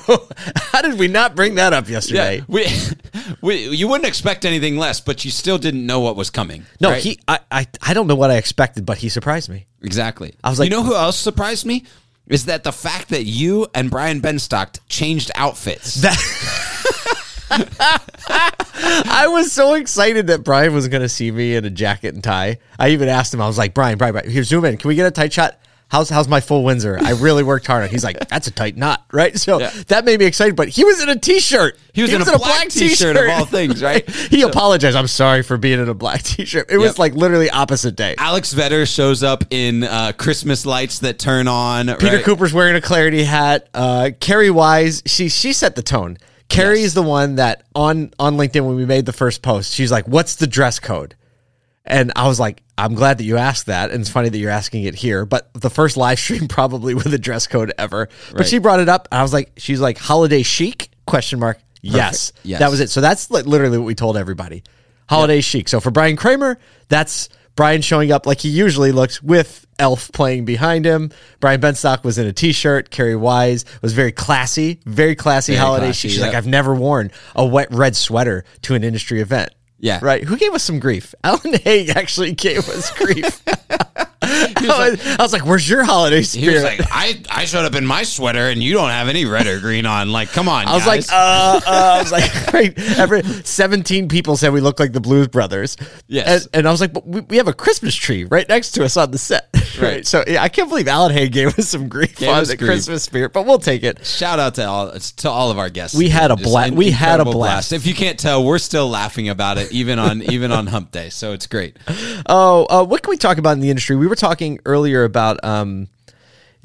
How 0.72 0.82
did 0.82 0.98
we 0.98 1.10
not 1.10 1.36
bring 1.36 1.56
that 1.56 1.74
up 1.74 1.90
yesterday? 1.90 2.38
Yeah, 2.38 2.44
we, 2.48 2.68
we, 3.42 3.68
you 3.76 3.90
wouldn't 3.90 4.08
expect 4.08 4.46
anything 4.46 4.78
less, 4.78 5.02
but 5.02 5.26
you 5.26 5.32
still 5.32 5.58
didn't 5.58 5.86
know 5.86 6.00
what 6.00 6.16
was 6.16 6.30
coming. 6.30 6.66
No, 6.80 6.92
right? 6.92 7.04
he. 7.04 7.20
I, 7.28 7.40
I. 7.52 7.68
I 7.82 7.94
don't 7.94 8.08
know 8.08 8.16
what 8.16 8.32
I 8.32 8.36
expected, 8.38 8.86
but 8.86 8.98
he 8.98 9.10
surprised 9.10 9.50
me. 9.50 9.66
exactly. 9.82 10.34
I 10.42 10.50
was 10.50 10.58
like- 10.60 10.70
you 10.70 10.76
know 10.76 10.84
who 10.84 10.96
else 10.96 11.18
surprised 11.18 11.66
me 11.66 11.84
is 12.30 12.46
that 12.46 12.64
the 12.64 12.72
fact 12.72 13.10
that 13.10 13.26
you 13.26 13.68
and 13.76 13.92
Brian 13.92 14.22
Benstock 14.22 14.80
changed 14.88 15.32
outfits. 15.36 15.96
That. 15.96 16.18
I 19.06 19.28
was 19.30 19.52
so 19.52 19.74
excited 19.76 20.28
that 20.28 20.44
Brian 20.44 20.74
was 20.74 20.88
going 20.88 21.02
to 21.02 21.10
see 21.10 21.32
me 21.32 21.56
in 21.56 21.66
a 21.66 21.70
jacket 21.70 22.14
and 22.14 22.24
tie. 22.24 22.58
I 22.80 22.90
even 22.90 23.10
asked 23.10 23.34
him. 23.34 23.42
I 23.42 23.48
was 23.48 23.58
like, 23.58 23.74
Brian, 23.74 23.98
Brian, 23.98 24.14
Brian, 24.14 24.30
here, 24.30 24.44
zoom 24.44 24.66
in. 24.66 24.78
Can 24.78 24.88
we 24.88 24.96
get 24.96 25.06
a 25.06 25.12
tight 25.12 25.34
shot? 25.34 25.60
How's 25.90 26.10
how's 26.10 26.28
my 26.28 26.40
full 26.40 26.64
Windsor? 26.64 26.98
I 27.00 27.12
really 27.12 27.44
worked 27.44 27.68
hard 27.68 27.84
on. 27.84 27.90
He's 27.90 28.04
like, 28.04 28.18
that's 28.28 28.48
a 28.48 28.52
tight 28.52 28.76
knot, 28.76 29.06
right? 29.12 29.38
So 29.38 29.60
Yeah. 29.60 29.70
that 29.90 30.06
made 30.06 30.20
me 30.20 30.26
excited. 30.26 30.56
But 30.56 30.70
he 30.70 30.84
was 30.84 31.00
in 31.04 31.08
a 31.10 31.20
t-shirt. 31.20 31.78
He 31.94 32.02
was 32.02 32.12
in 32.12 32.20
a 32.20 32.26
black 32.26 32.70
t-shirt 32.70 33.16
of 33.16 33.30
all 33.30 33.46
things, 33.46 33.84
right? 33.84 34.10
he 34.32 34.42
apologized. 34.42 34.98
I'm 34.98 35.06
sorry 35.06 35.44
for 35.44 35.56
being 35.56 35.80
in 35.80 35.88
a 35.88 35.94
black 35.94 36.24
t-shirt. 36.24 36.72
It 36.72 36.80
was 36.80 36.98
like 36.98 37.14
literally 37.14 37.52
opposite 37.52 37.96
day. 37.96 38.16
Alex 38.18 38.56
Vetter 38.56 38.92
shows 38.92 39.22
up 39.22 39.44
in 39.52 39.84
uh, 39.84 40.14
Christmas 40.18 40.66
lights 40.66 40.98
that 41.00 41.20
turn 41.20 41.48
on. 41.48 41.86
Peter 41.98 42.16
right? 42.16 42.26
Cooper's 42.26 42.54
wearing 42.56 42.76
a 42.76 42.82
clarity 42.82 43.24
hat. 43.24 43.70
Uh, 43.72 44.10
Kerri 44.20 44.50
Wise, 44.50 45.04
she 45.06 45.30
she 45.30 45.54
set 45.54 45.76
the 45.76 45.84
tone. 45.84 46.18
Kerri 46.54 46.78
Yes. 46.78 46.86
is 46.88 46.94
the 46.94 47.02
one 47.04 47.36
that 47.36 47.64
on 47.76 48.12
on 48.20 48.38
LinkedIn 48.38 48.66
when 48.66 48.76
we 48.76 48.86
made 48.86 49.06
the 49.06 49.14
first 49.14 49.42
post, 49.42 49.74
she's 49.74 49.92
like, 49.92 50.08
"What's 50.08 50.36
the 50.36 50.48
dress 50.48 50.80
code?" 50.80 51.16
And 51.86 52.12
I 52.16 52.28
was 52.28 52.40
like, 52.40 52.62
"I'm 52.78 52.94
glad 52.94 53.18
that 53.18 53.24
you 53.26 53.38
asked 53.38 53.66
that." 53.66 53.92
And 53.92 54.02
it's 54.02 54.10
funny 54.10 54.30
that 54.30 54.38
you're 54.38 54.52
asking 54.52 54.84
it 54.84 54.96
here. 54.96 55.26
But 55.26 55.50
the 55.54 55.70
first 55.70 55.98
live 55.98 56.20
stream 56.20 56.48
probably 56.60 56.94
with 56.94 57.14
a 57.14 57.18
dress 57.18 57.48
code 57.48 57.74
ever. 57.78 58.08
But 58.32 58.40
Right. 58.42 58.48
she 58.48 58.58
brought 58.60 58.80
it 58.80 58.90
up, 58.90 59.08
and 59.12 59.20
I 59.20 59.22
was 59.24 59.34
like, 59.34 59.52
"She's 59.58 59.80
like 59.82 59.98
holiday 59.98 60.44
chic?" 60.44 60.90
Question 61.06 61.40
mark. 61.40 61.60
Yes, 61.82 62.32
Yes. 62.44 62.60
that 62.60 62.72
was 62.72 62.80
it. 62.80 62.90
So 62.90 63.02
that's 63.02 63.30
li- 63.30 63.42
literally 63.42 63.78
what 63.78 63.86
we 63.86 63.96
told 63.96 64.16
everybody. 64.16 64.64
Holiday 65.10 65.42
chic. 65.42 65.68
So 65.68 65.82
for 65.82 65.92
Brian 65.92 66.16
Kramer, 66.16 66.58
that's 66.88 67.28
Brian 67.56 67.82
showing 67.82 68.12
up 68.12 68.26
like 68.26 68.40
he 68.40 68.50
usually 68.50 68.92
looks 68.92 69.22
with 69.22 69.66
Elf 69.80 70.12
playing 70.12 70.46
behind 70.46 70.86
him. 70.86 71.12
Brian 71.40 71.62
Benstock 71.62 72.04
was 72.04 72.18
in 72.18 72.26
a 72.26 72.34
t-shirt. 72.34 72.90
Kerri 72.90 73.20
Wise 73.20 73.66
was 73.82 73.94
very 73.94 74.12
classy, 74.12 74.80
very 74.86 75.16
classy 75.16 75.54
Very 75.54 75.64
holiday 75.64 75.86
classy. 75.88 76.10
She's 76.10 76.18
yep. 76.18 76.28
like, 76.28 76.36
I've 76.36 76.48
never 76.48 76.74
worn 76.74 77.12
a 77.36 77.46
wet 77.46 77.68
red 77.72 77.96
sweater 77.96 78.46
to 78.64 78.76
an 78.76 78.84
industry 78.84 79.22
event. 79.22 79.52
Yeah. 79.80 80.00
Right. 80.02 80.24
Who 80.24 80.38
gave 80.38 80.54
us 80.54 80.64
some 80.64 80.80
grief? 80.80 81.14
Alan 81.24 81.54
Haig 81.56 81.90
actually 81.90 82.32
gave 82.34 82.68
us 82.70 82.92
grief. 82.92 83.44
I, 84.58 84.90
was, 84.92 85.08
I 85.20 85.22
was 85.24 85.34
like, 85.34 85.46
"Where's 85.46 85.70
your 85.70 85.84
holiday 85.84 86.18
He 86.18 86.24
spirit?" 86.24 86.54
was 86.56 86.64
like, 86.64 86.82
I, 86.92 87.22
I 87.30 87.46
showed 87.46 87.66
up 87.66 87.76
in 87.76 87.86
my 87.86 88.04
sweater 88.04 88.50
and 88.50 88.62
you 88.62 88.74
don't 88.74 88.90
have 88.90 89.08
any 89.08 89.26
red 89.26 89.48
or 89.48 89.60
green 89.60 89.86
on. 89.86 90.12
Like, 90.12 90.30
come 90.30 90.48
on, 90.50 90.68
I 90.68 90.74
was 90.76 90.86
guys. 90.86 91.08
like, 91.10 91.14
uh, 91.14 91.62
uh, 91.66 91.96
I 91.96 92.00
was 92.02 92.12
like, 92.12 92.54
right. 92.54 92.98
Every 92.98 93.24
seventeen 93.44 94.08
people 94.10 94.38
said 94.38 94.54
we 94.54 94.62
look 94.62 94.80
like 94.80 94.94
the 94.94 95.02
Blues 95.02 95.28
Brothers. 95.28 95.78
Yes. 96.08 96.46
and, 96.48 96.56
and 96.56 96.68
I 96.68 96.72
was 96.72 96.82
like, 96.82 96.94
but 96.94 97.08
we, 97.08 97.22
we 97.22 97.38
have 97.38 97.48
a 97.48 97.54
Christmas 97.54 97.96
tree 97.96 98.24
right 98.26 98.48
next 98.48 98.72
to 98.72 98.84
us 98.86 98.98
on 98.98 99.12
the 99.12 99.18
set. 99.18 99.50
Right. 99.54 99.60
Right. 99.84 100.06
So 100.06 100.24
yeah, 100.28 100.44
I 100.44 100.50
can't 100.50 100.70
believe 100.70 100.88
Alan 100.88 101.12
Haig 101.12 101.32
gave 101.32 101.58
us 101.58 101.70
some 101.70 101.90
grief 101.90 102.16
Gave 102.18 102.30
on 102.30 102.44
the 102.44 102.56
grief. 102.56 102.70
Christmas 102.70 103.04
spirit, 103.04 103.34
but 103.34 103.48
we'll 103.48 103.58
take 103.58 103.82
it. 103.82 104.06
Shout 104.06 104.38
out 104.38 104.54
to 104.56 104.66
all 104.68 104.92
to 104.92 105.30
all 105.30 105.50
of 105.50 105.58
our 105.58 105.70
guests. 105.72 105.98
We 105.98 106.10
had 106.10 106.30
a 106.30 106.36
Just 106.36 106.48
bla- 106.50 106.66
an 106.66 106.76
we 106.76 106.92
had 106.92 107.10
a 107.10 107.14
incredible 107.14 107.34
blast. 107.34 107.74
If 107.74 107.88
you 107.88 107.96
can't 107.96 108.20
tell, 108.20 108.46
we're 108.46 108.60
still 108.60 108.88
laughing 108.88 109.30
about 109.30 109.58
it, 109.58 109.72
even 109.72 109.98
on 109.98 110.22
even 110.32 110.52
on 110.52 110.68
Hump 110.68 110.92
Day. 110.92 111.10
So 111.10 111.34
it's 111.34 111.48
great. 111.48 111.78
Oh, 112.28 112.66
uh, 112.70 112.86
what 112.86 113.02
can 113.02 113.10
we 113.10 113.18
talk 113.18 113.40
about 113.40 113.54
in 113.54 113.62
the 113.62 113.70
industry? 113.72 113.96
We 113.96 114.06
were 114.06 114.16
talking 114.16 114.43
earlier 114.66 115.04
about. 115.04 115.44
Um, 115.44 115.88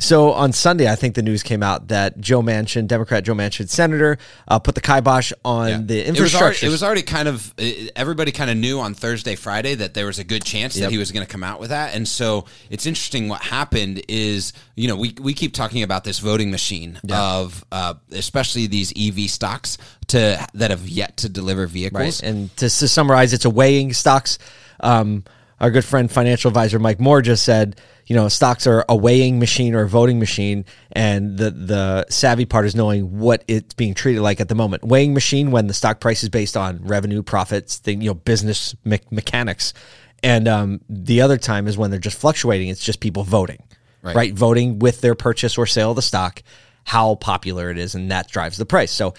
so 0.01 0.31
on 0.33 0.53
Sunday, 0.53 0.89
I 0.89 0.95
think 0.95 1.17
the 1.17 1.23
news 1.23 1.43
came 1.43 1.61
out 1.61 1.89
that 1.89 2.21
Joe 2.21 2.41
Manchin, 2.41 2.87
Democrat 2.87 3.25
Joe 3.25 3.35
Manchin, 3.35 3.69
senator, 3.69 4.17
uh, 4.47 4.61
put 4.61 4.77
the 4.77 4.81
kibosh 4.81 5.33
on 5.45 5.89
the 5.89 5.99
It 5.99 5.99
was, 5.99 5.99
already, 5.99 6.09
infrastructure. 6.09 6.67
it 6.67 6.69
was 6.69 6.83
already 6.85 7.03
kind 7.03 7.27
of 7.27 7.53
everybody 7.97 8.31
kind 8.31 8.49
of 8.49 8.57
knew 8.57 8.79
on 8.79 8.95
Thursday, 8.95 9.35
Friday 9.35 9.75
that 9.75 9.95
there 9.95 10.07
was 10.07 10.21
a 10.21 10.25
good 10.25 10.45
chance 10.45 10.77
Yep. 10.77 10.85
that 10.85 10.93
he 10.93 10.99
was 10.99 11.11
going 11.11 11.27
to 11.27 11.33
come 11.33 11.43
out 11.43 11.59
with 11.59 11.71
that, 11.71 11.97
and 11.97 12.07
so 12.07 12.45
it's 12.71 12.87
interesting. 12.87 13.29
What 13.29 13.43
happened 13.43 14.01
is, 14.07 14.53
you 14.77 14.87
know, 14.87 14.95
we 14.95 15.17
we 15.21 15.35
keep 15.35 15.53
talking 15.53 15.83
about 15.83 16.05
this 16.05 16.21
voting 16.21 16.53
machine 16.53 17.01
of 17.11 17.65
uh, 17.73 17.95
especially 18.13 18.69
these 18.69 18.93
EV 18.97 19.29
stocks 19.29 19.79
to 20.09 20.47
that 20.55 20.71
have 20.71 20.89
yet 20.89 21.17
to 21.17 21.29
deliver 21.29 21.67
vehicles. 21.67 22.23
Right. 22.23 22.31
And 22.31 22.57
to, 22.59 22.71
to 22.71 22.87
summarize, 22.87 23.33
it's 23.33 23.47
a 23.47 23.51
weighing 23.51 23.93
stocks. 23.95 24.39
Um, 24.79 25.25
our 25.61 25.71
good 25.71 25.85
friend 25.85 26.11
financial 26.11 26.49
advisor 26.49 26.79
Mike 26.79 27.01
Moore 27.01 27.21
just 27.21 27.43
said, 27.45 27.81
you 28.07 28.15
know, 28.15 28.29
stocks 28.29 28.67
are 28.67 28.85
a 28.89 28.97
weighing 28.97 29.39
machine 29.39 29.75
or 29.75 29.83
a 29.83 29.89
voting 29.89 30.19
machine, 30.19 30.65
and 30.93 31.37
the 31.37 31.51
the 31.51 32.07
savvy 32.09 32.45
part 32.47 32.65
is 32.65 32.75
knowing 32.75 33.19
what 33.19 33.45
it's 33.49 33.75
being 33.75 33.93
treated 33.95 34.23
like 34.23 34.41
at 34.41 34.49
the 34.49 34.55
moment. 34.55 34.85
Weighing 34.85 35.15
machine 35.15 35.51
when 35.51 35.67
the 35.67 35.75
stock 35.75 36.01
price 36.01 36.23
is 36.23 36.29
based 36.29 36.57
on 36.57 36.79
revenue, 36.85 37.23
profits, 37.23 37.81
the, 37.81 37.93
you 37.95 38.09
know, 38.11 38.15
business 38.15 38.75
me- 38.85 39.01
mechanics, 39.11 39.75
and 40.23 40.49
um, 40.49 40.81
the 40.89 41.21
other 41.21 41.37
time 41.37 41.67
is 41.67 41.77
when 41.77 41.91
they're 41.91 42.01
just 42.01 42.19
fluctuating. 42.19 42.69
It's 42.69 42.83
just 42.85 43.01
people 43.01 43.25
voting, 43.25 43.63
Right. 44.03 44.17
right? 44.17 44.33
Voting 44.35 44.79
with 44.79 45.01
their 45.01 45.15
purchase 45.15 45.59
or 45.59 45.67
sale 45.67 45.91
of 45.91 45.97
the 45.97 46.03
stock, 46.03 46.43
how 46.85 47.17
popular 47.17 47.71
it 47.71 47.79
is, 47.79 47.95
and 47.95 48.11
that 48.11 48.29
drives 48.29 48.57
the 48.59 48.67
price. 48.67 48.91
So. 48.93 49.15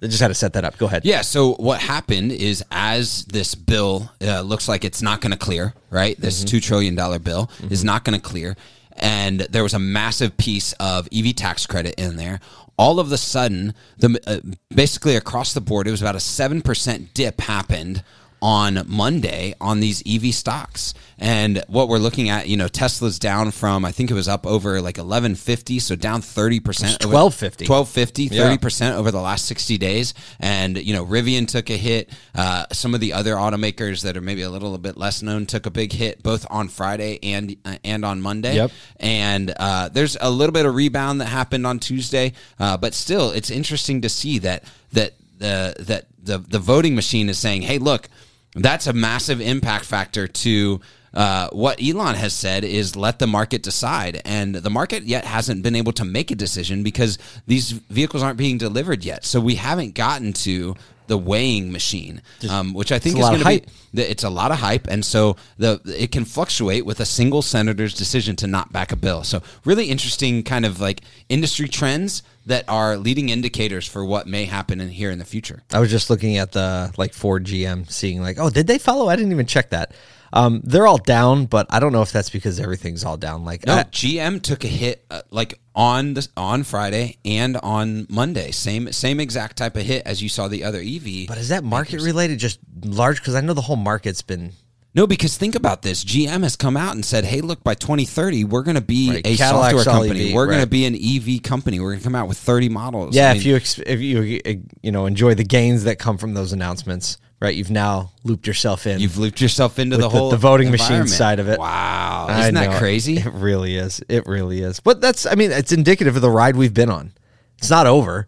I 0.00 0.06
just 0.06 0.20
had 0.20 0.28
to 0.28 0.34
set 0.34 0.52
that 0.52 0.64
up. 0.64 0.78
Go 0.78 0.86
ahead. 0.86 1.04
Yeah. 1.04 1.22
So 1.22 1.54
what 1.54 1.80
happened 1.80 2.32
is, 2.32 2.64
as 2.70 3.24
this 3.24 3.54
bill 3.54 4.10
uh, 4.22 4.42
looks 4.42 4.68
like 4.68 4.84
it's 4.84 5.02
not 5.02 5.20
going 5.20 5.32
to 5.32 5.38
clear, 5.38 5.74
right? 5.90 6.18
This 6.20 6.44
two 6.44 6.60
trillion 6.60 6.94
dollar 6.94 7.18
bill 7.18 7.50
is 7.68 7.82
not 7.82 8.04
going 8.04 8.18
to 8.18 8.24
clear, 8.24 8.56
and 8.92 9.40
there 9.40 9.62
was 9.62 9.74
a 9.74 9.78
massive 9.78 10.36
piece 10.36 10.72
of 10.74 11.08
EV 11.12 11.34
tax 11.34 11.66
credit 11.66 11.94
in 11.98 12.16
there. 12.16 12.40
All 12.76 13.00
of 13.00 13.10
a 13.10 13.18
sudden, 13.18 13.74
the 13.98 14.20
uh, 14.24 14.38
basically 14.72 15.16
across 15.16 15.52
the 15.52 15.60
board, 15.60 15.88
it 15.88 15.90
was 15.90 16.00
about 16.00 16.14
a 16.14 16.20
seven 16.20 16.62
percent 16.62 17.12
dip 17.12 17.40
happened 17.40 18.04
on 18.40 18.84
Monday 18.86 19.54
on 19.60 19.80
these 19.80 20.02
EV 20.06 20.34
stocks. 20.34 20.94
And 21.18 21.64
what 21.66 21.88
we're 21.88 21.98
looking 21.98 22.28
at, 22.28 22.48
you 22.48 22.56
know, 22.56 22.68
Tesla's 22.68 23.18
down 23.18 23.50
from 23.50 23.84
I 23.84 23.90
think 23.90 24.10
it 24.10 24.14
was 24.14 24.28
up 24.28 24.46
over 24.46 24.80
like 24.80 24.98
1150, 24.98 25.80
so 25.80 25.96
down 25.96 26.20
30%. 26.20 26.58
It's 26.68 27.06
1250. 27.06 27.66
1250, 27.66 28.28
30% 28.30 28.94
over 28.94 29.10
the 29.10 29.20
last 29.20 29.46
60 29.46 29.78
days. 29.78 30.14
And, 30.38 30.78
you 30.78 30.94
know, 30.94 31.04
Rivian 31.04 31.48
took 31.48 31.70
a 31.70 31.76
hit. 31.76 32.10
Uh, 32.34 32.66
some 32.72 32.94
of 32.94 33.00
the 33.00 33.12
other 33.12 33.34
automakers 33.34 34.02
that 34.02 34.16
are 34.16 34.20
maybe 34.20 34.42
a 34.42 34.50
little 34.50 34.76
bit 34.78 34.96
less 34.96 35.22
known 35.22 35.46
took 35.46 35.66
a 35.66 35.70
big 35.70 35.92
hit 35.92 36.22
both 36.22 36.46
on 36.50 36.68
Friday 36.68 37.18
and 37.22 37.56
uh, 37.64 37.76
and 37.84 38.04
on 38.04 38.20
Monday. 38.20 38.54
Yep. 38.56 38.70
And 39.00 39.52
uh, 39.56 39.88
there's 39.88 40.16
a 40.20 40.30
little 40.30 40.52
bit 40.52 40.66
of 40.66 40.74
rebound 40.74 41.20
that 41.20 41.26
happened 41.26 41.66
on 41.66 41.78
Tuesday, 41.78 42.32
uh, 42.58 42.76
but 42.76 42.94
still, 42.94 43.30
it's 43.30 43.50
interesting 43.50 44.02
to 44.02 44.08
see 44.08 44.38
that 44.40 44.64
that 44.92 45.14
the 45.38 45.74
that 45.80 46.06
the 46.22 46.38
the 46.38 46.58
voting 46.58 46.94
machine 46.94 47.28
is 47.28 47.38
saying, 47.38 47.62
"Hey, 47.62 47.78
look, 47.78 48.08
that's 48.54 48.86
a 48.86 48.92
massive 48.92 49.40
impact 49.40 49.84
factor 49.84 50.26
to." 50.28 50.80
Uh, 51.14 51.48
what 51.52 51.82
Elon 51.82 52.14
has 52.14 52.34
said 52.34 52.64
is 52.64 52.94
let 52.94 53.18
the 53.18 53.26
market 53.26 53.62
decide, 53.62 54.20
and 54.26 54.54
the 54.54 54.68
market 54.68 55.04
yet 55.04 55.24
hasn't 55.24 55.62
been 55.62 55.74
able 55.74 55.90
to 55.92 56.04
make 56.04 56.30
a 56.30 56.34
decision 56.34 56.82
because 56.82 57.18
these 57.46 57.72
vehicles 57.72 58.22
aren't 58.22 58.36
being 58.36 58.58
delivered 58.58 59.02
yet. 59.04 59.24
So 59.24 59.40
we 59.40 59.54
haven't 59.54 59.94
gotten 59.94 60.34
to 60.34 60.76
the 61.08 61.18
weighing 61.18 61.72
machine, 61.72 62.22
um, 62.48 62.74
which 62.74 62.92
I 62.92 62.98
think 62.98 63.18
is 63.18 63.24
going 63.24 63.40
to 63.40 63.46
be 63.92 64.02
it's 64.02 64.22
a 64.22 64.30
lot 64.30 64.52
of 64.52 64.58
hype, 64.58 64.86
and 64.86 65.04
so 65.04 65.36
the 65.56 65.80
it 65.86 66.12
can 66.12 66.24
fluctuate 66.24 66.86
with 66.86 67.00
a 67.00 67.06
single 67.06 67.42
senator's 67.42 67.94
decision 67.94 68.36
to 68.36 68.46
not 68.46 68.72
back 68.72 68.92
a 68.92 68.96
bill. 68.96 69.24
So 69.24 69.42
really 69.64 69.86
interesting 69.86 70.42
kind 70.42 70.64
of 70.64 70.80
like 70.80 71.00
industry 71.28 71.66
trends 71.66 72.22
that 72.48 72.64
are 72.68 72.96
leading 72.96 73.28
indicators 73.28 73.86
for 73.86 74.04
what 74.04 74.26
may 74.26 74.44
happen 74.44 74.80
in 74.80 74.88
here 74.88 75.10
in 75.10 75.18
the 75.18 75.24
future. 75.24 75.62
I 75.72 75.78
was 75.80 75.90
just 75.90 76.10
looking 76.10 76.36
at 76.38 76.52
the 76.52 76.92
like 76.98 77.14
Ford 77.14 77.44
GM, 77.44 77.90
seeing 77.90 78.20
like, 78.20 78.38
oh, 78.38 78.50
did 78.50 78.66
they 78.66 78.78
follow? 78.78 79.08
I 79.08 79.16
didn't 79.16 79.32
even 79.32 79.46
check 79.46 79.70
that. 79.70 79.92
Um, 80.30 80.60
they're 80.62 80.86
all 80.86 80.98
down, 80.98 81.46
but 81.46 81.66
I 81.70 81.80
don't 81.80 81.92
know 81.92 82.02
if 82.02 82.12
that's 82.12 82.28
because 82.28 82.60
everything's 82.60 83.02
all 83.02 83.16
down. 83.16 83.44
Like, 83.46 83.64
No, 83.66 83.76
I- 83.76 83.84
GM 83.84 84.42
took 84.42 84.62
a 84.64 84.68
hit 84.68 85.04
uh, 85.10 85.22
like 85.30 85.58
on 85.74 86.12
the 86.14 86.28
on 86.36 86.64
Friday 86.64 87.16
and 87.24 87.56
on 87.56 88.06
Monday. 88.10 88.50
Same 88.50 88.92
same 88.92 89.20
exact 89.20 89.56
type 89.56 89.76
of 89.76 89.84
hit 89.84 90.02
as 90.04 90.22
you 90.22 90.28
saw 90.28 90.48
the 90.48 90.64
other 90.64 90.80
EV. 90.80 91.28
but 91.28 91.38
is 91.38 91.48
that 91.48 91.64
market 91.64 92.02
related? 92.02 92.38
Just 92.38 92.58
large? 92.84 93.18
Because 93.20 93.34
I 93.36 93.40
know 93.40 93.54
the 93.54 93.62
whole 93.62 93.76
market's 93.76 94.20
been 94.20 94.52
No, 94.94 95.06
because 95.06 95.36
think 95.36 95.54
about 95.54 95.82
this. 95.82 96.02
GM 96.02 96.42
has 96.42 96.56
come 96.56 96.76
out 96.76 96.94
and 96.94 97.04
said, 97.04 97.24
"Hey, 97.24 97.40
look, 97.40 97.62
by 97.62 97.74
2030, 97.74 98.44
we're 98.44 98.62
going 98.62 98.74
to 98.74 98.80
be 98.80 99.10
Right. 99.10 99.26
a 99.26 99.36
Cadillac's 99.36 99.70
software 99.70 99.84
company. 99.84 100.30
EV, 100.30 100.34
we're 100.34 100.46
going 100.46 100.60
to 100.60 100.66
be 100.66 100.86
an 100.86 100.94
EV 100.96 101.42
company. 101.42 101.78
We're 101.78 101.90
going 101.90 102.00
to 102.00 102.04
come 102.04 102.14
out 102.14 102.26
with 102.26 102.38
30 102.38 102.68
models." 102.70 103.14
yeah. 103.14 103.28
I 103.28 103.32
mean, 103.34 103.36
if 103.40 103.46
you 103.46 103.56
ex- 103.56 103.78
if 103.78 104.00
you 104.00 104.40
uh, 104.44 104.52
you 104.82 104.90
know 104.90 105.06
enjoy 105.06 105.34
the 105.34 105.44
gains 105.44 105.84
that 105.84 105.98
come 105.98 106.16
from 106.16 106.32
those 106.34 106.52
announcements, 106.54 107.18
right? 107.40 107.54
You've 107.54 107.70
now 107.70 108.12
looped 108.24 108.46
yourself 108.46 108.86
in. 108.86 108.98
You've 108.98 109.18
looped 109.18 109.40
yourself 109.42 109.78
into 109.78 109.96
the 109.98 110.02
the- 110.04 110.08
whole 110.08 110.30
the 110.30 110.36
voting 110.38 110.70
machine 110.70 111.06
side 111.06 111.38
of 111.38 111.48
it. 111.48 111.58
Wow, 111.60 112.28
isn't 112.30 112.54
know. 112.54 112.60
that 112.62 112.78
crazy? 112.78 113.18
It 113.18 113.32
really 113.34 113.76
is. 113.76 114.02
It 114.08 114.26
really 114.26 114.62
is. 114.62 114.80
But 114.80 115.00
that's 115.02 115.26
I 115.26 115.34
mean, 115.34 115.52
it's 115.52 115.70
indicative 115.70 116.16
of 116.16 116.22
the 116.22 116.30
ride 116.30 116.56
we've 116.56 116.74
been 116.74 116.90
on. 116.90 117.12
It's 117.58 117.70
not 117.70 117.86
over, 117.86 118.26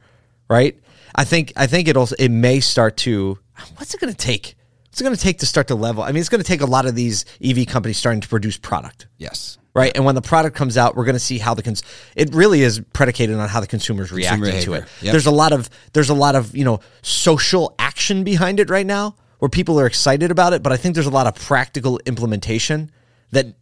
right? 0.49 0.79
I 1.15 1.25
think 1.25 1.53
I 1.57 1.67
think 1.67 1.89
it'll 1.89 2.09
it 2.19 2.29
may 2.29 2.61
start 2.61 2.99
to 2.99 3.39
what's 3.77 3.95
it 3.95 4.01
going 4.01 4.13
to 4.13 4.17
take? 4.17 4.57
What's 5.01 5.07
it 5.07 5.13
going 5.13 5.17
to 5.17 5.23
take 5.23 5.39
to 5.39 5.47
start 5.47 5.69
to 5.69 5.75
level? 5.75 6.03
I 6.03 6.09
mean, 6.09 6.21
it's 6.21 6.29
going 6.29 6.43
to 6.43 6.47
take 6.47 6.61
a 6.61 6.67
lot 6.67 6.85
of 6.85 6.95
these 6.95 7.25
EV 7.43 7.67
companies 7.67 7.97
starting 7.97 8.21
to 8.21 8.29
produce 8.29 8.59
product. 8.59 9.07
Yes. 9.17 9.57
Right, 9.73 9.93
and 9.95 10.05
when 10.05 10.15
the 10.15 10.21
product 10.21 10.55
comes 10.55 10.77
out, 10.77 10.95
we're 10.95 11.07
going 11.07 11.15
to 11.15 11.19
see 11.19 11.39
how 11.39 11.55
the 11.55 11.63
cons- 11.63 11.83
it 12.15 12.35
really 12.35 12.61
is 12.61 12.83
predicated 12.93 13.39
on 13.39 13.49
how 13.49 13.61
the 13.61 13.67
consumers 13.67 14.13
reacting 14.13 14.61
to 14.61 14.75
it. 14.75 14.85
Yep. 15.01 15.13
There's 15.13 15.25
a 15.25 15.31
lot 15.31 15.53
of 15.53 15.71
there's 15.95 16.11
a 16.11 16.15
lot 16.15 16.35
of 16.35 16.55
you 16.55 16.67
know 16.67 16.81
social 17.01 17.75
action 17.79 18.25
behind 18.25 18.61
it 18.61 18.69
right 18.69 18.85
now, 18.85 19.15
where 19.39 19.49
people 19.49 19.81
are 19.81 19.87
excited 19.87 20.31
about 20.31 20.53
it. 20.53 20.63
But 20.63 20.75
I 20.75 20.77
think 20.77 20.97
there's 20.97 21.07
a 21.07 21.11
lot 21.11 21.27
of 21.27 21.35
practical 21.35 21.99
implementation 22.05 22.91
that 23.31 23.55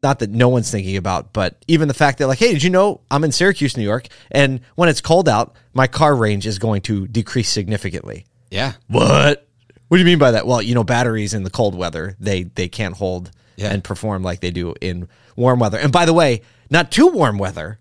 not 0.00 0.20
that 0.20 0.30
no 0.30 0.48
one's 0.48 0.70
thinking 0.70 0.96
about, 0.96 1.32
but 1.32 1.64
even 1.66 1.88
the 1.88 1.94
fact 1.94 2.18
that 2.18 2.28
like, 2.28 2.38
hey, 2.38 2.52
did 2.52 2.62
you 2.62 2.70
know 2.70 3.00
I'm 3.10 3.24
in 3.24 3.32
Syracuse, 3.32 3.76
New 3.76 3.82
York, 3.82 4.06
and 4.30 4.60
when 4.76 4.88
it's 4.88 5.00
cold 5.00 5.28
out, 5.28 5.56
my 5.72 5.88
car 5.88 6.14
range 6.14 6.46
is 6.46 6.60
going 6.60 6.82
to 6.82 7.08
decrease 7.08 7.48
significantly. 7.48 8.26
Yeah. 8.50 8.74
What? 8.86 9.48
What 9.92 9.98
do 9.98 10.00
you 10.04 10.06
mean 10.06 10.16
by 10.18 10.30
that? 10.30 10.46
Well, 10.46 10.62
you 10.62 10.74
know, 10.74 10.84
batteries 10.84 11.34
in 11.34 11.42
the 11.42 11.50
cold 11.50 11.74
weather, 11.74 12.16
they 12.18 12.44
they 12.44 12.66
can't 12.66 12.96
hold 12.96 13.30
Yeah. 13.56 13.70
and 13.74 13.84
perform 13.84 14.22
like 14.22 14.40
they 14.40 14.50
do 14.50 14.72
in 14.80 15.06
warm 15.36 15.58
weather. 15.58 15.78
And 15.78 15.92
by 15.92 16.06
the 16.06 16.14
way, 16.14 16.40
not 16.70 16.90
too 16.90 17.08
warm 17.08 17.36
weather, 17.36 17.78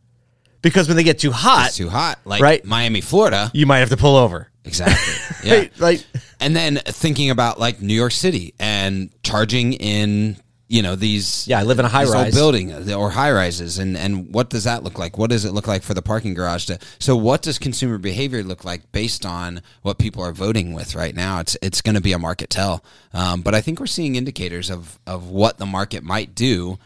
because 0.62 0.90
when 0.90 0.98
they 0.98 1.04
get 1.06 1.20
too 1.20 1.32
hot, 1.32 1.68
It's 1.68 1.78
too 1.78 1.88
hot. 1.88 2.20
Like 2.26 2.42
Right. 2.42 2.66
Miami, 2.66 3.00
Florida. 3.00 3.50
you 3.54 3.66
might 3.66 3.78
have 3.78 3.88
to 3.92 3.96
pull 3.96 4.18
over. 4.18 4.50
Exactly. 4.66 5.14
Yeah. 5.50 5.56
Right? 5.56 5.80
Like 5.80 6.06
And 6.42 6.54
then 6.54 6.82
thinking 6.86 7.30
about 7.30 7.62
like 7.62 7.82
New 7.82 7.94
York 7.96 8.12
City 8.12 8.56
and 8.60 9.10
charging 9.24 9.72
in, 9.72 10.36
you 10.72 10.82
know, 10.82 10.96
these 10.96 11.48
Yeah, 11.48 11.60
I 11.60 11.64
live 11.64 11.80
in 11.80 11.86
a 11.86 11.90
high 11.90 12.06
rise 12.06 12.34
building 12.34 12.72
uh, 12.72 12.94
or 12.94 13.10
high 13.12 13.32
rises 13.32 13.78
and 13.78 13.98
and 13.98 14.34
what 14.34 14.50
does 14.50 14.64
that 14.64 14.84
look 14.84 14.98
like? 14.98 15.18
What 15.18 15.30
does 15.30 15.44
it 15.44 15.52
look 15.52 15.68
like 15.68 15.84
for 15.84 15.94
the 15.94 16.02
parking 16.02 16.34
garage 16.34 16.66
to 16.68 16.80
So 16.98 17.16
what 17.16 17.42
does 17.42 17.60
consumer 17.60 17.98
behavior 17.98 18.42
look 18.42 18.64
like 18.64 18.90
based 18.94 19.26
on 19.26 19.62
what 19.82 19.98
people 19.98 20.24
are 20.24 20.32
voting 20.32 20.74
with 20.74 20.96
right 20.96 21.14
now? 21.14 21.42
It's 21.42 21.58
it's 21.62 21.82
going 21.82 21.96
to 21.96 22.02
be 22.02 22.14
a 22.14 22.20
market 22.20 22.50
tell. 22.50 22.84
Um, 23.14 23.42
but 23.42 23.54
I 23.54 23.60
think 23.60 23.82
we're 23.82 23.86
seeing 23.86 24.16
indicators 24.16 24.70
of 24.70 24.98
of 25.06 25.30
what 25.30 25.58
the 25.58 25.66
market 25.66 26.04
might 26.04 26.34
do 26.36 26.80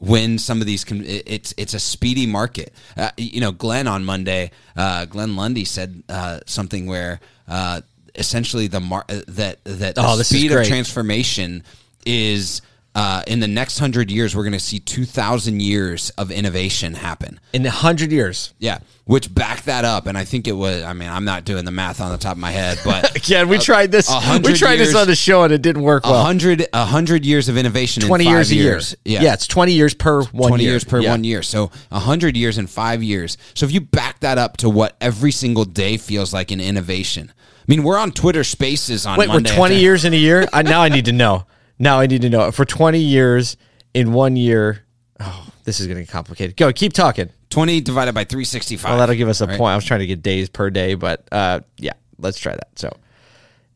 when 0.00 0.38
some 0.38 0.60
of 0.60 0.66
these 0.66 0.84
con- 0.84 1.04
it's 1.06 1.54
it's 1.56 1.74
a 1.74 1.80
speedy 1.80 2.26
market. 2.26 2.72
Uh, 2.96 3.10
you 3.16 3.40
know, 3.40 3.52
Glenn 3.52 3.86
on 3.86 4.04
Monday, 4.04 4.50
uh, 4.76 5.04
Glenn 5.04 5.36
Lundy 5.36 5.64
said 5.64 6.02
uh, 6.08 6.40
something 6.44 6.86
where 6.86 7.20
uh, 7.46 7.82
essentially 8.16 8.66
the 8.66 8.80
mar- 8.80 9.04
uh, 9.08 9.20
that 9.28 9.62
that 9.64 9.94
the 9.94 10.02
Oh, 10.04 10.20
speed 10.22 10.50
of 10.50 10.66
transformation 10.66 11.62
is 12.04 12.62
uh, 12.98 13.22
in 13.28 13.38
the 13.38 13.46
next 13.46 13.78
hundred 13.78 14.10
years 14.10 14.34
we're 14.34 14.42
going 14.42 14.52
to 14.52 14.58
see 14.58 14.80
two 14.80 15.04
thousand 15.04 15.60
years 15.62 16.10
of 16.18 16.30
innovation 16.32 16.94
happen. 16.94 17.38
in 17.52 17.64
a 17.64 17.70
hundred 17.70 18.10
years. 18.10 18.52
Yeah, 18.58 18.78
which 19.04 19.32
back 19.32 19.62
that 19.62 19.84
up, 19.84 20.06
and 20.06 20.18
I 20.18 20.24
think 20.24 20.48
it 20.48 20.52
was. 20.52 20.82
I 20.82 20.94
mean, 20.94 21.08
I'm 21.08 21.24
not 21.24 21.44
doing 21.44 21.64
the 21.64 21.70
math 21.70 22.00
on 22.00 22.10
the 22.10 22.18
top 22.18 22.32
of 22.32 22.38
my 22.38 22.50
head, 22.50 22.78
but 22.84 23.14
Again, 23.24 23.48
we 23.48 23.58
tried 23.58 23.92
this. 23.92 24.08
We 24.08 24.14
hundred 24.16 24.56
tried 24.56 24.76
this 24.76 24.94
on 24.96 25.06
the 25.06 25.14
show 25.14 25.44
and 25.44 25.52
it 25.52 25.62
didn't 25.62 25.82
work 25.82 26.04
a 26.06 26.10
well. 26.10 26.24
hundred 26.24 26.66
a 26.72 26.84
hundred 26.84 27.24
years 27.24 27.48
of 27.48 27.56
innovation. 27.56 28.02
Twenty 28.02 28.24
in 28.24 28.30
five 28.30 28.34
years 28.36 28.50
a 28.50 28.54
year. 28.56 28.64
years. 28.72 28.96
Yeah. 29.04 29.32
it's 29.34 29.46
twenty 29.46 29.72
years 29.74 29.94
per 29.94 30.22
one 30.24 30.48
20 30.48 30.64
year. 30.64 30.72
years 30.72 30.84
per 30.84 30.98
Yeah. 31.00 31.10
one 31.10 31.22
year. 31.24 31.42
So 31.42 31.70
100 31.90 32.36
years 32.36 32.58
in 32.58 32.66
five 32.66 33.02
years. 33.02 33.38
So 33.54 33.64
if 33.66 33.72
you 33.72 33.80
back 33.80 34.20
that 34.20 34.38
up 34.38 34.56
to 34.58 34.68
what 34.68 34.96
every 35.00 35.30
single 35.32 35.64
day 35.64 35.96
feels 35.98 36.34
like 36.34 36.50
an 36.50 36.60
innovation. 36.60 37.32
I 37.36 37.64
mean, 37.68 37.82
we're 37.84 37.98
on 37.98 38.10
Twitter 38.12 38.44
Spaces 38.44 39.04
on 39.06 39.18
Wait, 39.18 39.28
Monday. 39.28 39.50
we're 39.50 39.56
20 39.56 39.74
after- 39.74 39.82
years 39.82 40.04
in 40.06 40.14
a 40.14 40.16
year? 40.16 40.48
I, 40.52 40.62
now 40.62 40.80
I 40.80 40.88
need 40.88 41.04
to 41.04 41.12
know. 41.12 41.44
Now 41.78 42.00
I 42.00 42.06
need 42.06 42.22
to 42.22 42.30
know. 42.30 42.50
For 42.50 42.64
20 42.64 42.98
years 42.98 43.56
in 43.94 44.12
one 44.12 44.36
year, 44.36 44.84
oh, 45.20 45.46
this 45.64 45.80
is 45.80 45.86
going 45.86 45.96
to 45.98 46.02
get 46.04 46.10
complicated. 46.10 46.56
Go, 46.56 46.72
keep 46.72 46.92
talking. 46.92 47.30
20 47.50 47.80
divided 47.80 48.14
by 48.14 48.24
365. 48.24 48.88
Well, 48.88 48.98
that'll 48.98 49.14
give 49.14 49.28
us 49.28 49.40
a 49.40 49.46
Right. 49.46 49.56
point. 49.58 49.72
I 49.72 49.74
was 49.76 49.84
trying 49.84 50.00
to 50.00 50.06
get 50.06 50.22
days 50.22 50.48
per 50.48 50.70
day, 50.70 50.94
but 50.94 51.26
uh, 51.32 51.60
yeah, 51.78 51.92
let's 52.18 52.38
try 52.38 52.52
that. 52.54 52.68
So 52.76 52.94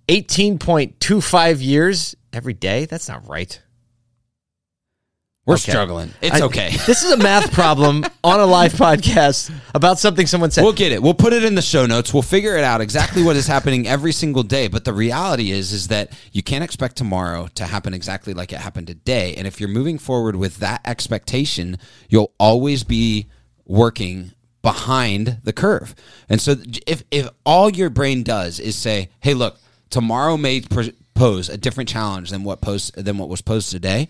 18.25 0.08 1.62
years 1.62 2.14
every 2.32 2.54
day? 2.54 2.84
That's 2.86 3.08
not 3.08 3.26
right. 3.28 3.60
We're 5.44 5.54
Okay. 5.54 5.72
struggling. 5.72 6.12
It's 6.20 6.40
I- 6.40 6.44
okay. 6.44 6.70
This 6.86 7.02
is 7.02 7.10
a 7.10 7.16
math 7.16 7.52
problem 7.52 8.04
on 8.24 8.38
a 8.38 8.46
live 8.46 8.74
podcast 8.74 9.52
about 9.74 9.98
something 9.98 10.28
someone 10.28 10.52
said. 10.52 10.62
We'll 10.62 10.72
get 10.72 10.92
it. 10.92 11.02
We'll 11.02 11.14
put 11.14 11.32
it 11.32 11.42
in 11.42 11.56
the 11.56 11.62
show 11.62 11.84
notes. 11.84 12.14
We'll 12.14 12.22
figure 12.22 12.56
it 12.56 12.62
out 12.62 12.80
exactly 12.80 13.24
what 13.24 13.34
is 13.34 13.48
happening 13.48 13.88
every 13.88 14.12
single 14.12 14.44
day. 14.44 14.68
But 14.68 14.84
the 14.84 14.92
reality 14.92 15.50
is, 15.50 15.72
is 15.72 15.88
that 15.88 16.12
you 16.30 16.44
can't 16.44 16.62
expect 16.62 16.94
tomorrow 16.94 17.48
to 17.56 17.64
happen 17.64 17.92
exactly 17.92 18.34
like 18.34 18.52
it 18.52 18.60
happened 18.60 18.86
today. 18.86 19.34
And 19.34 19.48
if 19.48 19.58
you're 19.58 19.68
moving 19.68 19.98
forward 19.98 20.36
with 20.36 20.58
that 20.58 20.80
expectation, 20.84 21.76
you'll 22.08 22.32
always 22.38 22.84
be 22.84 23.26
working 23.66 24.30
behind 24.62 25.38
the 25.42 25.52
curve. 25.52 25.96
And 26.28 26.40
so 26.40 26.54
if 26.86 27.02
if 27.10 27.28
all 27.44 27.68
your 27.68 27.90
brain 27.90 28.22
does 28.22 28.60
is 28.60 28.76
say, 28.76 29.08
"Hey, 29.18 29.34
look, 29.34 29.58
tomorrow 29.90 30.36
may 30.36 30.60
pose 31.14 31.48
a 31.48 31.56
different 31.56 31.88
challenge 31.88 32.30
than 32.30 32.44
what 32.44 32.60
posed 32.60 32.94
than 32.94 33.18
what 33.18 33.28
was 33.28 33.42
posed 33.42 33.72
today, 33.72 34.06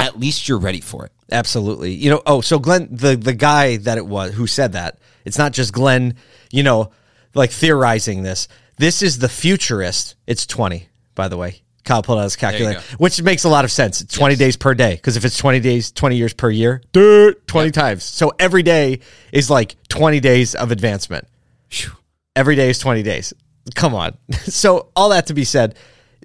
at 0.00 0.18
least 0.18 0.48
you're 0.48 0.58
ready 0.58 0.80
for 0.80 1.06
it. 1.06 1.12
Absolutely. 1.30 1.92
You 1.92 2.10
know, 2.10 2.22
oh, 2.26 2.40
so 2.40 2.58
Glenn, 2.58 2.88
the 2.90 3.16
the 3.16 3.32
guy 3.32 3.76
that 3.78 3.98
it 3.98 4.06
was 4.06 4.34
who 4.34 4.46
said 4.46 4.72
that, 4.72 4.98
it's 5.24 5.38
not 5.38 5.52
just 5.52 5.72
Glenn, 5.72 6.16
you 6.50 6.62
know, 6.62 6.90
like 7.34 7.50
theorizing 7.50 8.22
this. 8.22 8.48
This 8.78 9.02
is 9.02 9.18
the 9.18 9.28
futurist. 9.28 10.16
It's 10.26 10.46
20, 10.46 10.88
by 11.14 11.28
the 11.28 11.36
way. 11.36 11.62
Kyle 11.84 12.02
pulled 12.02 12.18
out 12.18 12.24
his 12.24 12.36
calculator, 12.36 12.80
which 12.98 13.20
makes 13.22 13.44
a 13.44 13.48
lot 13.48 13.64
of 13.64 13.70
sense. 13.70 14.00
It's 14.00 14.14
20 14.14 14.36
days 14.36 14.56
per 14.56 14.74
day. 14.74 14.94
Because 14.94 15.16
if 15.16 15.24
it's 15.24 15.36
20 15.36 15.60
days, 15.60 15.90
20 15.92 16.16
years 16.16 16.34
per 16.34 16.50
year, 16.50 16.82
duh, 16.92 17.32
20 17.46 17.70
times. 17.70 18.04
So 18.04 18.32
every 18.38 18.62
day 18.62 19.00
is 19.32 19.50
like 19.50 19.76
20 19.88 20.20
days 20.20 20.54
of 20.54 20.70
advancement. 20.70 21.26
Phew. 21.68 21.92
Every 22.36 22.54
day 22.54 22.70
is 22.70 22.78
20 22.78 23.02
days. 23.02 23.32
Come 23.74 23.94
on. 23.94 24.16
So 24.32 24.88
all 24.94 25.10
that 25.10 25.26
to 25.26 25.34
be 25.34 25.44
said, 25.44 25.74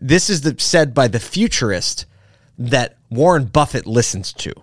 this 0.02 0.30
is 0.30 0.42
the 0.42 0.56
said 0.60 0.94
by 0.94 1.08
the 1.08 1.20
futurist 1.20 2.06
that 2.58 2.98
Warren 3.10 3.46
Buffett 3.46 3.86
listens 3.86 4.34
to. 4.34 4.54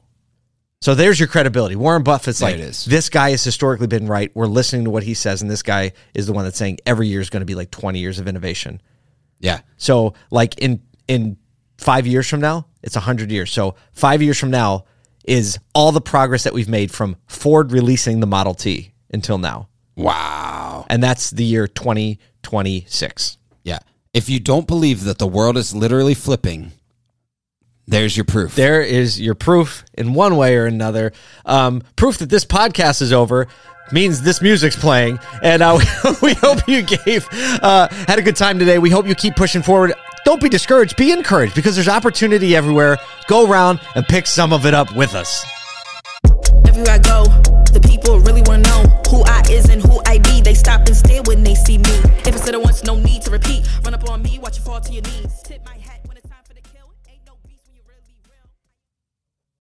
So 0.81 0.95
there's 0.97 1.21
your 1.21 1.29
credibility. 1.29 1.77
Warren 1.77 2.03
Buffett's 2.03 2.41
There 2.41 2.51
like, 2.59 2.75
this 2.75 3.09
guy 3.09 3.31
has 3.31 3.45
historically 3.45 3.87
been 3.87 4.07
right. 4.09 4.33
We're 4.35 4.47
listening 4.47 4.85
to 4.85 4.91
what 4.91 5.05
he 5.05 5.15
says, 5.15 5.41
and 5.41 5.51
this 5.51 5.63
guy 5.63 5.93
is 6.13 6.27
the 6.27 6.33
one 6.33 6.45
that's 6.45 6.59
saying 6.59 6.79
every 6.85 7.07
year 7.07 7.21
is 7.21 7.31
going 7.31 7.41
to 7.43 7.47
be 7.47 7.55
like 7.55 7.71
20 7.71 8.01
years 8.01 8.19
of 8.19 8.27
innovation. 8.27 8.81
Yeah. 9.39 9.61
So 9.77 10.15
like 10.31 10.59
in 10.59 10.83
in 11.07 11.37
five 11.79 12.07
years 12.07 12.29
from 12.29 12.41
now, 12.41 12.67
it's 12.83 12.95
hundred 12.97 13.31
years. 13.31 13.53
So 13.53 13.77
five 13.93 14.23
years 14.23 14.39
from 14.39 14.51
now 14.51 14.87
is 15.25 15.59
all 15.73 15.93
the 15.93 16.01
progress 16.01 16.43
that 16.45 16.53
we've 16.55 16.69
made 16.69 16.91
from 16.91 17.17
Ford 17.27 17.71
releasing 17.71 18.19
the 18.21 18.27
Model 18.27 18.55
T 18.55 18.93
until 19.13 19.39
now, 19.39 19.69
Wow. 19.97 20.85
and 20.91 21.01
that's 21.03 21.31
the 21.31 21.45
year 21.45 21.69
2026. 21.69 23.39
Yeah. 23.65 23.79
If 24.13 24.29
you 24.29 24.41
don't 24.41 24.67
believe 24.67 25.05
that 25.05 25.19
the 25.19 25.27
world 25.27 25.57
is 25.57 25.75
literally 25.75 26.15
flipping, 26.15 26.73
there's 27.87 28.17
your 28.17 28.25
proof. 28.25 28.55
There 28.55 28.81
is 28.81 29.21
your 29.21 29.35
proof 29.35 29.85
in 29.95 30.15
one 30.15 30.37
way 30.37 30.57
or 30.57 30.67
another. 30.67 31.13
Um, 31.45 31.83
proof 31.97 32.19
that 32.19 32.31
this 32.31 32.45
podcast 32.45 33.03
is 33.03 33.13
over 33.13 33.49
means 33.91 34.23
this 34.23 34.41
music's 34.41 34.77
playing, 34.77 35.19
and 35.43 35.63
uh, 35.63 35.79
we 36.23 36.35
hope 36.35 36.67
you 36.69 36.83
gave 36.83 37.27
uh, 37.63 37.89
had 38.07 38.19
a 38.19 38.23
good 38.23 38.37
time 38.37 38.59
today. 38.59 38.79
We 38.79 38.91
hope 38.91 39.07
you 39.07 39.15
keep 39.15 39.37
pushing 39.37 39.63
forward. 39.63 39.95
Don't 40.25 40.41
be 40.41 40.49
discouraged. 40.49 40.97
Be 40.97 41.11
encouraged 41.11 41.55
because 41.55 41.75
there's 41.75 41.89
opportunity 41.89 42.55
everywhere. 42.55 42.99
Go 43.27 43.51
around 43.51 43.81
and 43.97 44.07
pick 44.07 44.27
some 44.27 44.53
of 44.53 44.67
it 44.67 44.75
up 44.75 44.95
with 44.95 45.15
us. 45.15 45.45
Everywhere 46.67 46.95
I 46.95 46.99
go, 46.99 47.25
the 47.73 47.81
people 47.85 48.21
really 48.21 48.43
wanna 48.43 48.63
know 48.63 48.83
who 49.11 49.25
I 49.25 49.43
is 49.51 49.69
and 49.69 49.83
who 49.83 50.01
I 50.07 50.19
be. 50.19 50.41
They 50.41 50.55
stop 50.55 50.87
and 50.87 50.97
stare 50.97 51.23
when 51.23 51.43
they 51.43 51.57
see 51.57 51.79
me. 51.79 51.91
If 52.25 52.29
it's 52.29 52.45
said 52.45 52.55
it 52.55 52.63
once, 52.63 52.85
no 52.85 52.97
need 52.97 53.23
to 53.23 53.31
repeat. 53.31 53.69
Run 53.85 53.95
up 53.95 54.09
on 54.09 54.23
me, 54.23 54.39
watch 54.39 54.59
you 54.59 54.65
fall 54.65 54.81
to 54.81 54.93
your 54.93 55.03
knees. 55.03 55.13
Tip 55.17 55.21
my 55.23 55.31
hat. 55.33 55.42